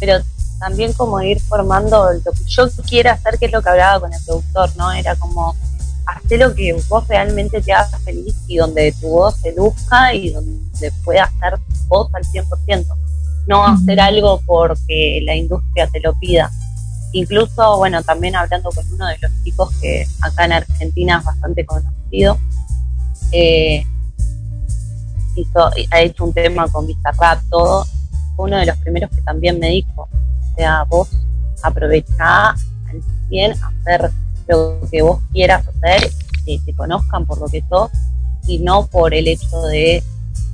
[0.00, 0.22] pero
[0.58, 4.12] también como ir formando lo que yo quiera hacer, que es lo que hablaba con
[4.12, 4.92] el productor, ¿no?
[4.92, 5.54] Era como
[6.06, 10.30] hacer lo que vos realmente te haga feliz y donde tu voz se luzca y
[10.30, 12.86] donde puedas ser vos al 100%.
[13.48, 16.50] No hacer algo porque la industria te lo pida.
[17.12, 21.64] Incluso, bueno, también hablando con uno de los chicos que acá en Argentina es bastante
[21.64, 22.38] conocido,
[23.32, 23.84] eh,
[25.36, 27.86] hizo, ha hecho un tema con Vista Rap, todo,
[28.34, 31.08] fue uno de los primeros que también me dijo, o sea, vos
[31.62, 34.10] aprovechá al 100 hacer
[34.48, 36.10] lo que vos quieras hacer,
[36.44, 37.90] que te conozcan por lo que sos
[38.46, 40.02] y no por el hecho de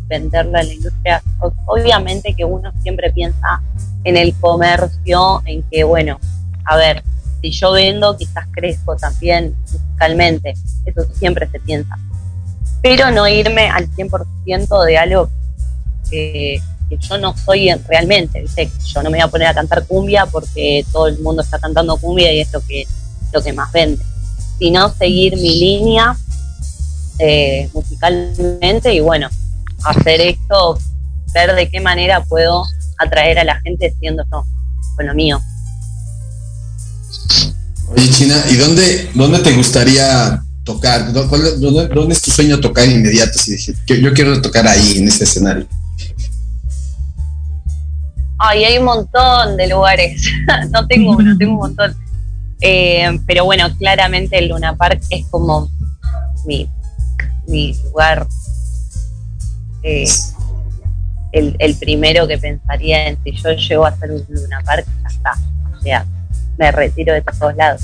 [0.07, 1.23] venderla a la industria.
[1.67, 3.63] Obviamente que uno siempre piensa
[4.05, 6.19] en el comercio, en que, bueno,
[6.65, 7.03] a ver,
[7.41, 10.55] si yo vendo, quizás crezco también musicalmente,
[10.87, 11.99] eso siempre se piensa.
[12.83, 15.29] Pero no irme al 100% de algo
[16.09, 16.61] que,
[17.01, 18.71] yo no soy en- realmente, ¿viste?
[18.85, 21.97] Yo no me voy a poner a cantar cumbia porque todo el mundo está cantando
[21.97, 22.87] cumbia y es lo que,
[23.33, 24.05] lo que más vende,
[24.59, 26.15] sino seguir mi línea
[27.19, 29.31] eh, musicalmente y bueno,
[29.85, 30.79] hacer esto,
[31.33, 32.65] ver de qué manera puedo
[32.99, 34.45] atraer a la gente siendo yo
[34.97, 35.41] con lo mío.
[37.97, 41.13] Oye, China, ¿y dónde, dónde te gustaría tocar?
[41.13, 43.39] ¿Dó- cuál- dónde, dónde es tu sueño tocar inmediato?
[43.39, 45.67] Si dije, "Yo- yo quiero tocar ahí, en ese escenario.
[48.39, 50.23] Ay, hay un montón de lugares.
[50.71, 51.95] no tengo uno, tengo un montón.
[52.61, 55.69] Eh, pero bueno, claramente el Luna Park es como
[56.47, 56.69] mi,
[57.49, 58.27] mi lugar.
[59.83, 60.05] eh,
[61.33, 65.09] el, el primero que pensaría en si yo llego a hacer un Luna Park, ya
[65.09, 65.33] está.
[65.77, 66.07] O sea,
[66.59, 67.83] me retiro de todos lados.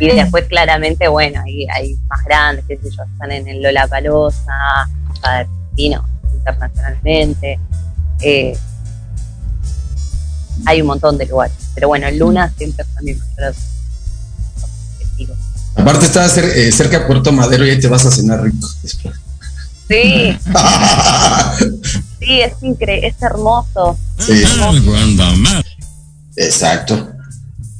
[0.00, 3.86] Y después claramente, bueno, hay, hay más grandes, qué sé yo, están en el Lola
[3.86, 4.52] Palosa,
[5.22, 6.04] Argentino,
[6.34, 7.58] internacionalmente.
[8.20, 8.56] Eh,
[10.66, 11.56] hay un montón de lugares.
[11.74, 13.54] Pero bueno, el Luna siempre fue mi mayor
[14.98, 15.34] objetivo.
[15.76, 18.66] Aparte estás cer- eh, cerca de Puerto Madero y ahí te vas a cenar rico
[18.82, 19.14] después.
[19.88, 20.38] Sí,
[22.20, 23.98] sí, es increíble, es hermoso.
[24.18, 24.42] Sí.
[26.36, 27.12] Exacto.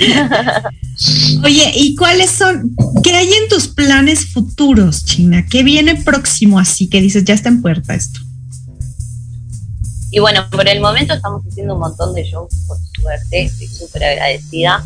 [1.45, 5.47] Oye, ¿y cuáles son, qué hay en tus planes futuros, China?
[5.49, 8.21] ¿Qué viene próximo así que dices, ya está en puerta esto?
[10.11, 14.05] Y bueno, por el momento estamos haciendo un montón de shows, por suerte, estoy súper
[14.05, 14.85] agradecida.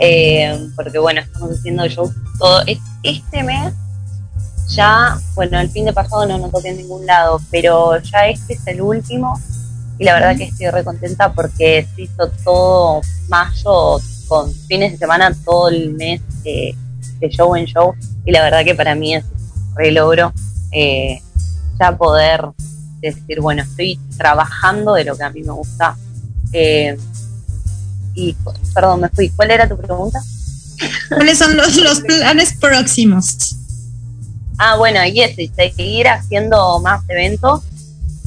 [0.00, 2.62] Eh, porque bueno, estamos haciendo shows todo.
[2.66, 3.74] es- Este mes
[4.74, 8.54] ya, bueno, el fin de pasado no nos toqué en ningún lado, pero ya este
[8.54, 9.38] es el último.
[9.98, 14.00] Y la verdad que estoy re contenta porque se hizo todo mayo
[14.34, 16.74] con fines de semana, todo el mes de,
[17.20, 17.94] de show en show.
[18.24, 20.32] Y la verdad que para mí es un re logro
[20.72, 21.20] eh,
[21.78, 22.46] ya poder
[23.00, 25.96] decir, bueno, estoy trabajando de lo que a mí me gusta.
[26.52, 26.96] Eh,
[28.14, 28.34] y,
[28.74, 29.28] perdón, me fui.
[29.30, 30.20] ¿Cuál era tu pregunta?
[31.08, 33.54] ¿Cuáles son los, los planes próximos?
[34.58, 37.62] Ah, bueno, y eso, y seguir haciendo más eventos.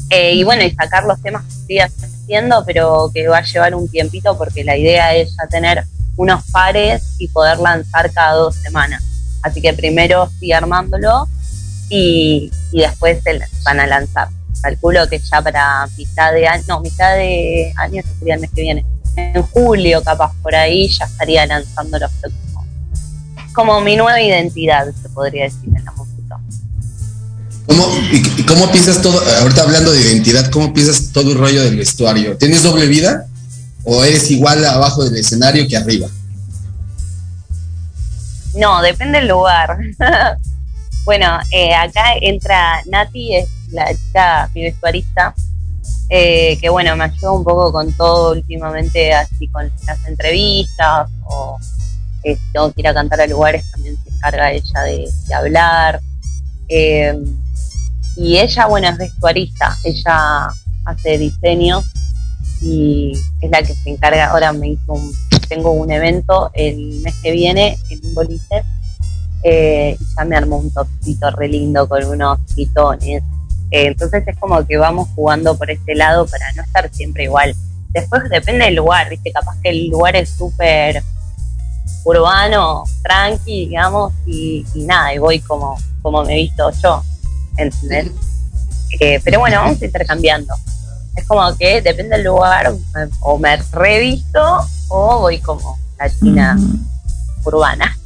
[0.10, 3.76] eh, y bueno, y sacar los temas que estoy haciendo, pero que va a llevar
[3.76, 5.84] un tiempito porque la idea es ya tener
[6.18, 9.03] unos pares y poder lanzar cada dos semanas.
[9.43, 11.28] Así que primero estoy armándolo
[11.89, 14.28] y, y después se van a lanzar.
[14.61, 18.61] Calculo que ya para mitad de año, no, mitad de año sería el mes que
[18.61, 18.86] viene.
[19.15, 22.65] En julio, capaz por ahí, ya estaría lanzando los próximos.
[23.53, 26.39] Como mi nueva identidad, se podría decir en la música.
[27.68, 31.76] ¿Cómo, y cómo piensas todo, ahorita hablando de identidad, cómo piensas todo el rollo del
[31.76, 32.38] vestuario?
[32.38, 33.28] ¿Tienes doble vida?
[33.90, 36.10] ¿O eres igual abajo del escenario que arriba?
[38.54, 39.78] No, depende del lugar.
[41.06, 45.34] bueno, eh, acá entra Nati, es la chica, mi vestuarista,
[46.10, 51.58] eh, que bueno, me ayuda un poco con todo últimamente, así con las entrevistas, o
[52.24, 56.02] eh, si tengo que ir a cantar a lugares, también se encarga ella de, hablar.
[56.68, 57.18] Eh,
[58.18, 60.50] y ella, bueno, es vestuarista, ella
[60.84, 61.82] hace diseño
[62.62, 65.12] y es la que se encarga, ahora me hizo un,
[65.47, 68.64] tengo un evento el mes que viene en un boliche
[69.43, 73.24] eh, y ya me armó un topcito re lindo con unos pitones.
[73.70, 77.53] Eh, entonces es como que vamos jugando por este lado para no estar siempre igual.
[77.89, 81.01] Después depende del lugar, viste, capaz que el lugar es súper
[82.03, 87.03] urbano, tranqui, digamos, y, y nada, y voy como, como me he visto yo,
[87.58, 88.12] ¿entendés?
[88.99, 90.53] Eh, pero bueno, vamos intercambiando.
[91.18, 92.74] Es como que depende del lugar,
[93.22, 96.57] o me revisto o voy como la china
[97.43, 97.97] urbana.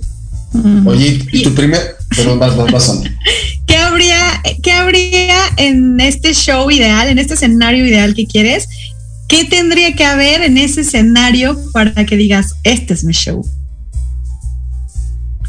[0.85, 1.97] Oye, y tu primer.
[2.15, 3.01] Perdón, vas, vas.
[3.67, 8.67] ¿Qué habría, ¿Qué habría en este show ideal, en este escenario ideal que quieres?
[9.27, 13.45] ¿Qué tendría que haber en ese escenario para que digas, este es mi show?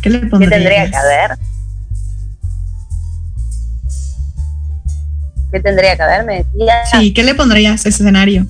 [0.02, 0.52] ¿Qué le ¿Qué pondrías?
[0.52, 1.38] tendría que haber?
[5.52, 6.24] ¿Qué tendría que haber?
[6.24, 6.86] Me decía.
[6.90, 8.46] Sí, ¿qué le pondrías a ese escenario?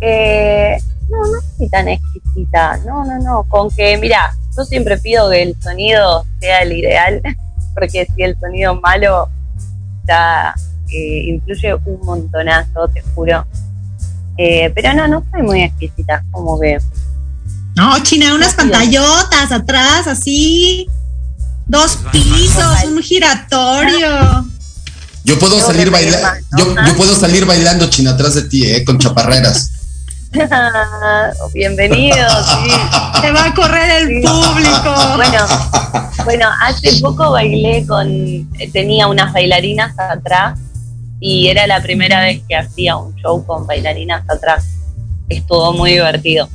[0.00, 0.78] Eh,
[1.10, 2.76] no, no soy tan exquisita.
[2.86, 3.44] No, no, no.
[3.48, 7.20] Con que, mira, yo siempre pido que el sonido sea el ideal,
[7.74, 9.28] porque si el sonido malo,
[10.06, 10.54] ya
[10.92, 13.44] eh, influye un montonazo, te juro.
[14.36, 16.78] Eh, pero no, no soy muy exquisita, como que.
[17.74, 20.86] No, China, unas pantallotas atrás, así.
[21.66, 24.44] Dos pisos, un giratorio.
[25.24, 26.28] Yo puedo salir bailando.
[26.58, 29.70] Yo, puedo salir bailando china atrás de ti, eh, con chaparreras.
[31.54, 32.70] Bienvenido, sí.
[33.22, 34.94] Te va a correr el público.
[35.16, 35.46] Bueno,
[36.24, 40.58] bueno, hace poco bailé con, tenía unas bailarinas atrás
[41.18, 44.66] y era la primera vez que hacía un show con bailarinas atrás.
[45.30, 46.50] Estuvo muy divertido.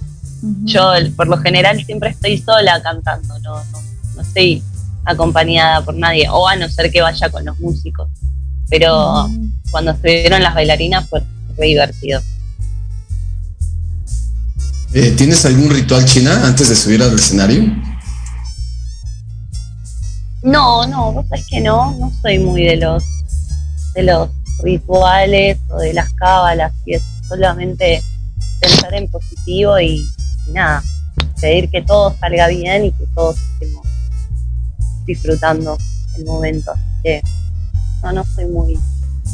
[0.66, 3.82] Yo por lo general siempre estoy sola cantando, no, no,
[4.16, 4.64] no estoy
[5.06, 8.10] acompañada por nadie, o a no ser que vaya con los músicos.
[8.70, 9.30] Pero
[9.72, 11.24] cuando estuvieron las bailarinas fue
[11.58, 12.22] re divertido.
[14.93, 17.64] Eh, ¿Tienes algún ritual china antes de subir al escenario?
[20.41, 23.04] No, no, vos sabés que no, no soy muy de los
[23.93, 24.30] de los
[24.64, 28.02] rituales o de las cábalas y es solamente
[28.62, 30.08] pensar en positivo y,
[30.47, 30.84] y nada,
[31.39, 33.89] pedir que todo salga bien y que todos estemos
[35.14, 35.78] disfrutando
[36.18, 36.72] el momento.
[36.72, 37.22] Así que
[38.03, 38.80] no, no soy muy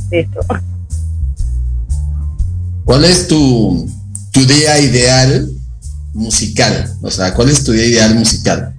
[0.10, 0.40] de eso.
[2.86, 3.90] ¿Cuál es tu,
[4.32, 5.50] tu día ideal
[6.14, 6.94] musical?
[7.02, 8.74] O sea, ¿cuál es tu día ideal musical?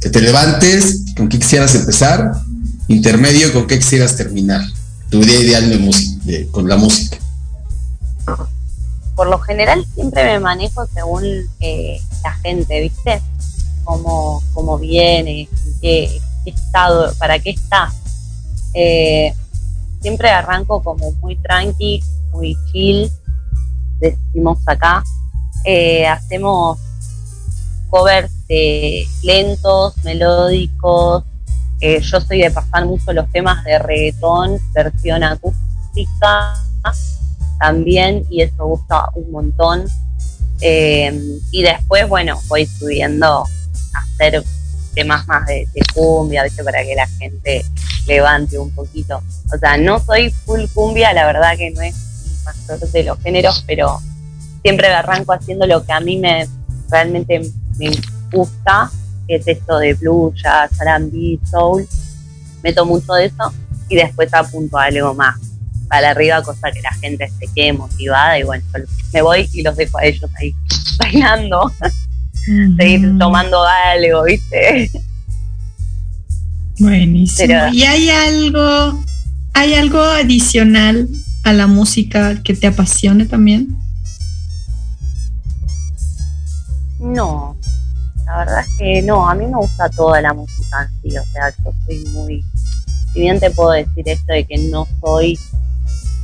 [0.00, 2.32] Que te levantes, ¿con qué quisieras empezar?
[2.88, 4.62] Intermedio, ¿con qué quisieras terminar?
[5.10, 7.18] Tu día ideal de música, de- con la música.
[9.14, 11.22] por lo general siempre me manejo según
[11.60, 13.22] eh, la gente, ¿viste?
[13.84, 17.92] Cómo, cómo viene, en qué, estado, para qué está.
[18.74, 19.32] Eh,
[20.00, 23.10] siempre arranco como muy tranqui, muy chill,
[24.00, 25.02] decimos acá.
[25.64, 26.78] Eh, hacemos
[27.88, 31.24] covers de lentos, melódicos.
[31.80, 36.54] Eh, yo soy de pasar mucho los temas de reggaetón, versión acústica
[37.58, 39.84] también, y eso gusta un montón.
[40.60, 43.44] Eh, y después, bueno, voy subiendo
[43.94, 44.42] hacer
[44.94, 46.62] temas más de, de cumbia, ¿viste?
[46.62, 47.64] para que la gente
[48.06, 49.22] levante un poquito.
[49.52, 53.18] O sea, no soy full cumbia, la verdad que no es mi mayor de los
[53.20, 54.00] géneros, pero
[54.62, 56.48] siempre arranco haciendo lo que a mí me
[56.90, 57.40] realmente
[57.78, 57.90] me
[58.32, 58.90] gusta,
[59.26, 61.86] que es esto de blues, jazz, R&B, soul.
[62.62, 63.52] Meto mucho de eso
[63.88, 65.38] y después apunto a algo más
[65.88, 68.64] para arriba, cosa que la gente se quede motivada y bueno,
[69.12, 70.54] me voy y los dejo a ellos ahí
[70.98, 71.70] bailando,
[72.76, 74.90] seguir tomando algo, ¿viste?
[76.78, 77.46] Buenísimo.
[77.48, 79.04] Pero- ¿Y hay algo,
[79.54, 81.08] hay algo adicional
[81.44, 83.76] a la música que te apasione también?
[87.00, 87.56] No,
[88.26, 91.24] la verdad es que no, a mí me gusta toda la música en sí, o
[91.32, 92.44] sea, yo soy muy,
[93.12, 95.38] si bien te puedo decir esto de que no soy,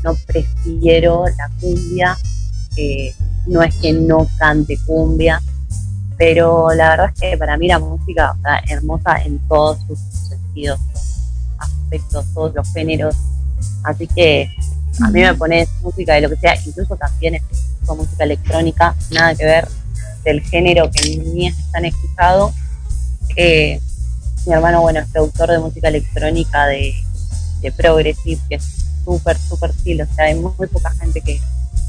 [0.03, 2.17] no prefiero la cumbia,
[2.77, 3.15] eh,
[3.47, 5.43] no es que no cante cumbia,
[6.21, 9.99] pero la verdad es que para mí la música sea, hermosa en todos sus
[10.29, 10.79] sentidos,
[11.57, 13.17] aspectos, todos los géneros,
[13.85, 14.51] así que
[15.03, 19.35] a mí me pones música de lo que sea, incluso también escucho música electrónica, nada
[19.35, 19.67] que ver
[20.23, 22.53] del género que ni es tan escuchado.
[23.37, 23.81] Eh,
[24.45, 26.93] mi hermano, bueno, es productor de música electrónica de,
[27.63, 28.65] de Progressive, que es
[29.07, 31.41] súper, súper chill, o sea, hay muy, muy poca gente que,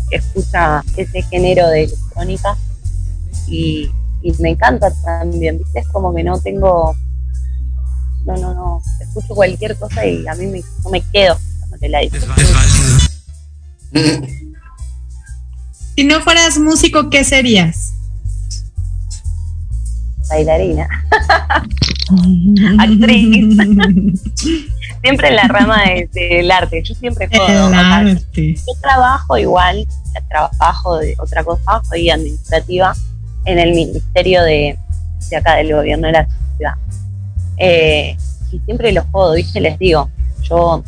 [0.10, 2.56] que escucha ese género de electrónica.
[3.48, 5.80] Y, y me encanta también, ¿viste?
[5.80, 6.93] Es como que no tengo,
[8.26, 11.99] no, no, no, escucho cualquier cosa y a mí me, no me quedo escuchándole la
[11.99, 12.34] disfruto.
[15.95, 17.93] Si no fueras músico, ¿qué serías?
[20.30, 20.88] bailarina,
[22.80, 23.57] actriz,
[25.01, 26.82] siempre en la rama de- del arte.
[26.86, 27.67] Yo siempre juego.
[27.67, 28.55] El arte.
[28.55, 29.86] yo trabajo igual,
[30.30, 32.93] trabajo de otra cosa, soy administrativa
[33.46, 34.78] en el ministerio de,
[35.30, 36.28] de acá del gobierno de la
[36.58, 36.74] ciudad.
[37.58, 38.18] Eh,
[38.52, 39.62] y siempre los jodo, ¿viste?
[39.62, 40.10] Les digo,
[40.42, 40.84] yo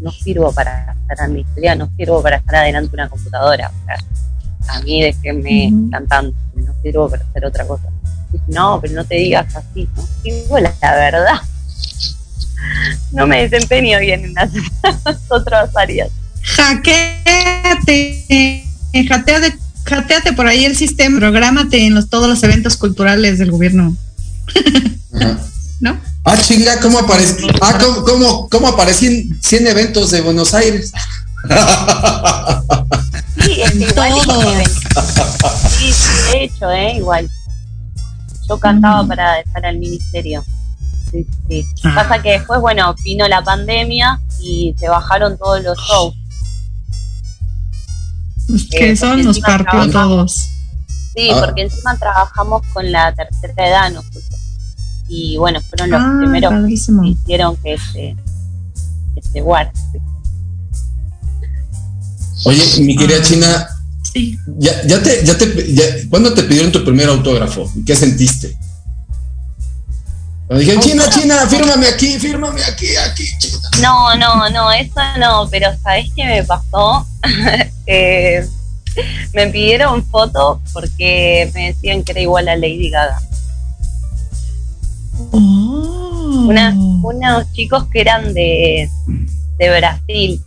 [0.00, 3.70] no sirvo para estar administrativa, no sirvo para estar adelante de una computadora.
[3.70, 3.96] O sea,
[4.76, 5.90] a mí déjenme Ujú.
[5.90, 7.88] cantando, no sirvo para hacer otra cosa.
[8.46, 11.34] No, pero no te digas así, no digo la, la verdad.
[13.12, 14.50] No me desempeño bien en las
[15.30, 16.10] otras áreas.
[16.42, 17.14] Hackeate,
[19.08, 19.58] hackeate,
[19.88, 23.96] hackeate por ahí el sistema, prográmate en los, todos los eventos culturales del gobierno,
[25.14, 25.38] Ajá.
[25.80, 25.98] ¿no?
[26.24, 27.46] Ah, chinga, ¿cómo aparece?
[27.60, 30.92] Ah, ¿cómo, cómo, cómo aparecí en 100 eventos de Buenos Aires?
[33.40, 34.12] Sí, es igual.
[34.26, 34.42] Todo.
[35.70, 36.96] Sí, sí, de hecho, ¿eh?
[36.96, 37.30] Igual.
[38.48, 40.44] Yo cantaba para estar al ministerio.
[41.10, 41.64] Sí, sí.
[41.84, 41.92] Ah.
[41.94, 46.14] Pasa que después, bueno, vino la pandemia y se bajaron todos los shows.
[48.70, 50.34] Que Eh, eso nos partió a todos.
[51.14, 51.40] Sí, Ah.
[51.44, 54.24] porque encima trabajamos con la tercera edad nosotros.
[55.08, 57.02] Y bueno, fueron los Ah, primeros padrísimo.
[57.02, 58.16] que hicieron que se,
[59.14, 59.72] que se guarde.
[62.44, 63.22] Oye, mi querida Ah.
[63.22, 63.68] China,
[64.12, 64.38] Sí.
[64.58, 67.70] ya, ya te, ya te, ya- ¿cuándo te pidieron tu primer autógrafo?
[67.74, 68.56] ¿Y qué sentiste?
[70.50, 73.58] Dijeron, China, China, fírmame aquí, fírmame aquí, aquí, China.
[73.82, 77.06] No, no, no, eso no, pero ¿sabés qué me pasó?
[77.90, 78.46] Eh,
[79.32, 83.18] me pidieron foto porque me decían que era igual a Lady Gaga.
[85.32, 86.44] Oh.
[86.48, 88.90] Una- unos chicos que eran de,
[89.58, 90.42] de Brasil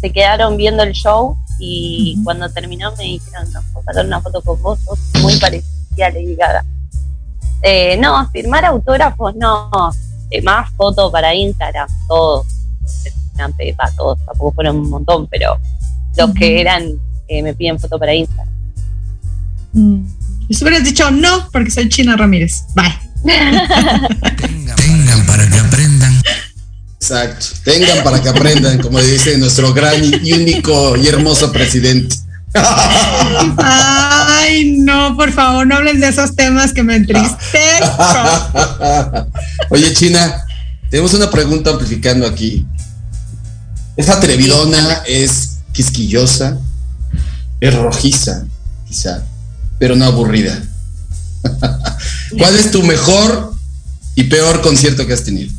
[0.00, 4.40] se quedaron viendo el show y cuando terminó me dijeron, no, puedo sacar una foto
[4.42, 6.64] con vos, sos muy parecida a Lady Gaga.
[7.68, 9.68] Eh, no, firmar autógrafos no,
[10.30, 12.46] Eh, más foto para Instagram, todos,
[13.76, 15.58] para todos, tampoco fueron un montón, pero
[16.16, 16.92] los que eran
[17.26, 18.54] eh, me piden foto para Instagram.
[19.72, 20.06] Mm.
[20.48, 22.62] Y si hubieras dicho no, porque soy China Ramírez.
[22.76, 22.94] Bye.
[24.76, 26.22] Tengan para que aprendan.
[27.00, 27.46] Exacto.
[27.64, 32.14] Tengan para que aprendan, como dice nuestro gran y único y hermoso presidente.
[33.58, 38.06] Ay, no, por favor, no hablen de esos temas que me entristezco.
[39.70, 40.44] Oye, China,
[40.90, 42.66] tenemos una pregunta amplificando aquí.
[43.96, 46.58] Es atrevidona, es quisquillosa,
[47.60, 48.44] es rojiza,
[48.86, 49.24] quizá,
[49.78, 50.62] pero no aburrida.
[52.38, 53.54] ¿Cuál es tu mejor
[54.14, 55.52] y peor concierto que has tenido?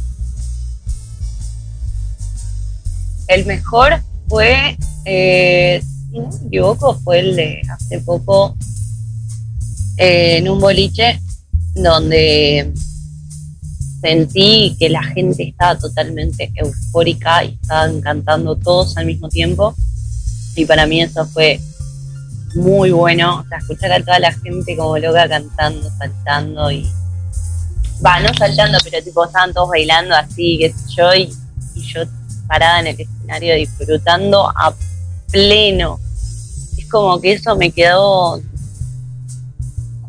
[3.27, 5.83] El mejor fue, eh,
[6.21, 8.55] me equivoco, fue el de hace poco
[9.97, 11.19] eh, en un boliche
[11.75, 12.73] donde
[14.01, 19.75] sentí que la gente estaba totalmente eufórica y estaban cantando todos al mismo tiempo.
[20.55, 21.59] Y para mí eso fue
[22.55, 23.39] muy bueno.
[23.39, 26.87] O sea, escuchar a toda la gente como loca cantando, saltando y.
[28.05, 31.31] Va, no saltando, pero tipo estaban todos bailando así, qué sé yo, y
[31.81, 32.01] yo
[32.47, 34.73] parada en el escenario disfrutando a
[35.31, 35.99] pleno.
[36.89, 38.41] Como que eso me quedó o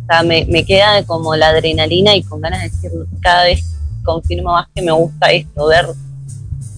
[0.07, 3.62] sea, me, me queda como la adrenalina y con ganas de decir cada vez
[4.05, 5.87] confirmo más que me gusta esto, ver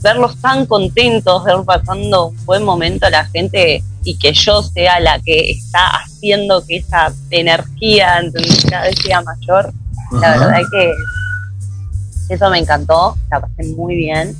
[0.02, 4.98] verlos tan contentos, ver pasando un buen momento a la gente y que yo sea
[4.98, 8.22] la que está haciendo que esa energía
[8.68, 9.72] cada vez sea mayor.
[10.12, 14.34] La verdad es que eso me encantó, la pasé muy bien.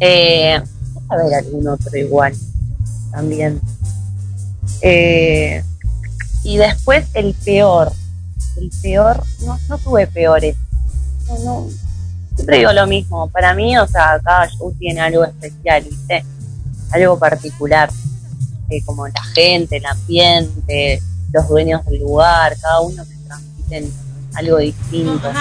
[0.00, 0.60] Eh,
[1.08, 2.34] a ver algún otro igual
[3.12, 3.60] también.
[4.86, 5.64] Eh,
[6.44, 7.92] y después el peor.
[8.56, 10.56] El peor, no, no tuve peores.
[11.26, 11.68] No, no,
[12.34, 13.28] siempre digo lo mismo.
[13.30, 16.24] Para mí, o sea, cada show tiene algo especial, ¿viste?
[16.92, 17.90] Algo particular.
[18.70, 23.92] Eh, como la gente, el ambiente, los dueños del lugar, cada uno que transmiten
[24.34, 25.32] algo distinto.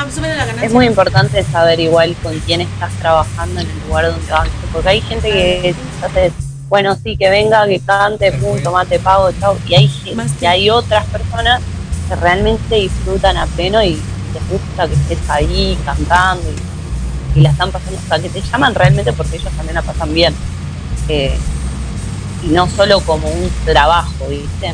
[0.62, 4.90] Es muy importante saber igual con quién estás trabajando en el lugar donde vas, porque
[4.90, 6.32] hay gente que hace,
[6.74, 9.92] bueno, sí, que venga, que cante, punto, mate, pago, chao, y hay,
[10.42, 11.62] y hay otras personas
[12.10, 17.52] que realmente disfrutan a pleno y les gusta que estés ahí cantando y, y la
[17.52, 20.34] están pasando, o sea, que te llaman realmente porque ellos también la pasan bien.
[21.10, 21.38] Eh,
[22.44, 24.74] y no solo como un trabajo, ¿viste?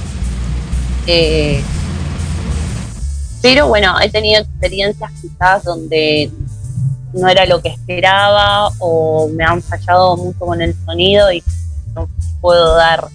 [1.06, 1.62] Eh,
[3.42, 6.32] pero bueno, he tenido experiencias quizás donde
[7.12, 11.44] no era lo que esperaba o me han fallado mucho con el sonido y
[12.42, 13.08] puedo dar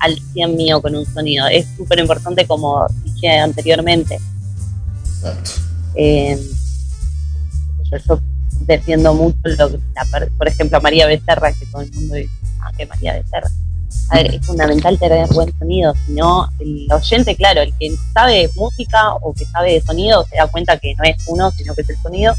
[0.00, 1.46] al 100 mío con un sonido.
[1.48, 4.18] Es súper importante, como dije anteriormente.
[5.16, 5.50] Exacto.
[5.94, 6.38] Eh,
[7.90, 8.20] yo, yo
[8.60, 12.30] defiendo mucho, lo que- la por ejemplo, a María Becerra, que todo el mundo dice,
[12.60, 13.50] ah, que María Becerra.
[14.10, 18.50] A ver, es fundamental tener buen sonido, si no, el oyente, claro, el que sabe
[18.54, 21.82] música o que sabe de sonido se da cuenta que no es uno, sino que
[21.82, 22.34] es el sonido.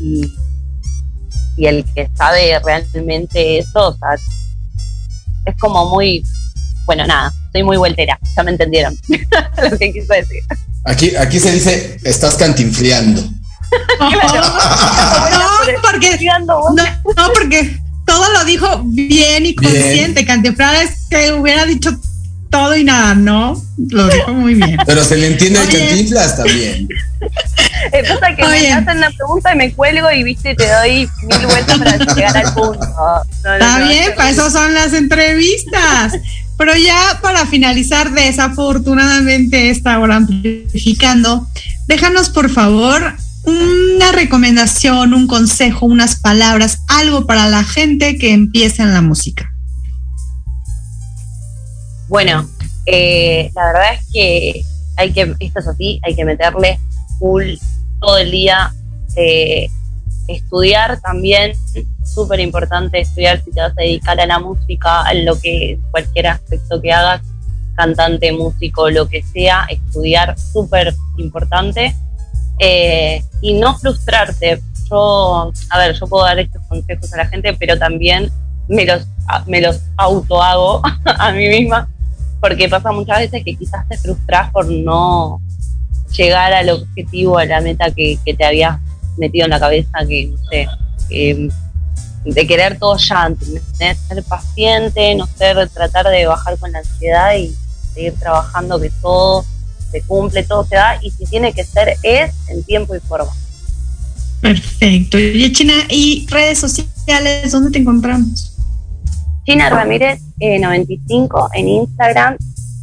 [0.00, 0.32] Y,
[1.56, 4.16] y el que sabe realmente eso, o sea,
[5.46, 6.22] es como muy,
[6.86, 8.96] bueno, nada, soy muy vueltera, ya me entendieron
[9.70, 10.42] lo que quiso decir.
[10.84, 13.22] Aquí, aquí se dice, estás cantinfleando.
[15.62, 20.24] No, porque, no, no, porque todo lo dijo bien y consciente.
[20.24, 21.90] Cantinflas es que hubiera dicho
[22.52, 23.60] todo y nada, ¿no?
[23.88, 24.76] Lo dijo muy bien.
[24.86, 26.86] Pero se le entiende a cantinflas también.
[27.92, 28.60] Eh, pasa que Oye.
[28.60, 32.36] me hacen una pregunta y me cuelgo y viste, te doy mil vueltas para llegar
[32.36, 32.78] al punto.
[33.44, 34.14] No, Está no, bien, no.
[34.16, 36.12] para eso son las entrevistas.
[36.58, 41.48] Pero ya para finalizar, desafortunadamente esta hora amplificando,
[41.88, 48.82] déjanos por favor una recomendación, un consejo, unas palabras, algo para la gente que empieza
[48.82, 49.51] en la música.
[52.12, 52.46] Bueno,
[52.84, 54.62] eh, la verdad es que
[54.98, 56.78] hay que, esto es así, hay que meterle
[57.18, 57.54] full
[58.02, 58.70] todo el día.
[59.16, 59.66] eh,
[60.28, 61.52] estudiar también,
[62.04, 66.26] súper importante estudiar si te vas a dedicar a la música, a lo que, cualquier
[66.26, 67.22] aspecto que hagas,
[67.76, 71.96] cantante, músico, lo que sea, estudiar, súper importante.
[72.58, 74.60] Eh, y no frustrarte.
[74.90, 78.30] Yo, a ver, yo puedo dar estos consejos a la gente, pero también
[78.68, 79.06] me los,
[79.46, 81.88] me los auto hago a mí misma,
[82.42, 85.40] porque pasa muchas veces que quizás te frustras por no
[86.12, 88.80] llegar al objetivo, a la meta que, te habías
[89.16, 90.66] metido en la cabeza, que no sé,
[91.10, 91.48] eh,
[92.24, 93.62] de querer todo ya, ¿entendés?
[94.08, 97.54] ser paciente, no ser, tratar de bajar con la ansiedad y
[97.94, 99.44] seguir trabajando que todo
[99.92, 103.30] se cumple, todo se da, y si tiene que ser, es en tiempo y forma.
[104.40, 105.16] Perfecto.
[105.16, 108.51] Y China, ¿y redes sociales dónde te encontramos?
[109.44, 112.36] China Ramírez eh, 95 en Instagram,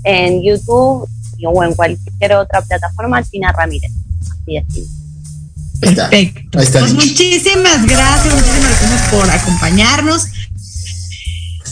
[0.03, 1.07] en YouTube
[1.45, 3.91] o en cualquier otra plataforma, China Ramírez.
[4.31, 4.57] Así.
[4.57, 4.63] Ahí
[5.81, 6.09] está.
[6.09, 6.59] Perfecto.
[6.59, 10.27] Ahí está Pues muchísimas gracias, muchísimas gracias por acompañarnos.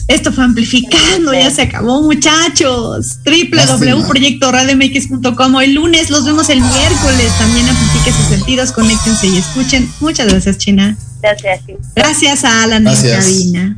[0.07, 3.19] Esto fue Amplificando, ya se acabó, muchachos.
[3.25, 5.59] www.proyectoradiomx.com.
[5.59, 7.29] El lunes los vemos el miércoles.
[7.37, 9.91] También amplifique sus sentidos, conéctense y escuchen.
[9.99, 10.95] Muchas gracias, China.
[11.21, 11.59] Gracias.
[11.93, 13.27] Gracias a Alan Gracias.
[13.27, 13.77] en cabina.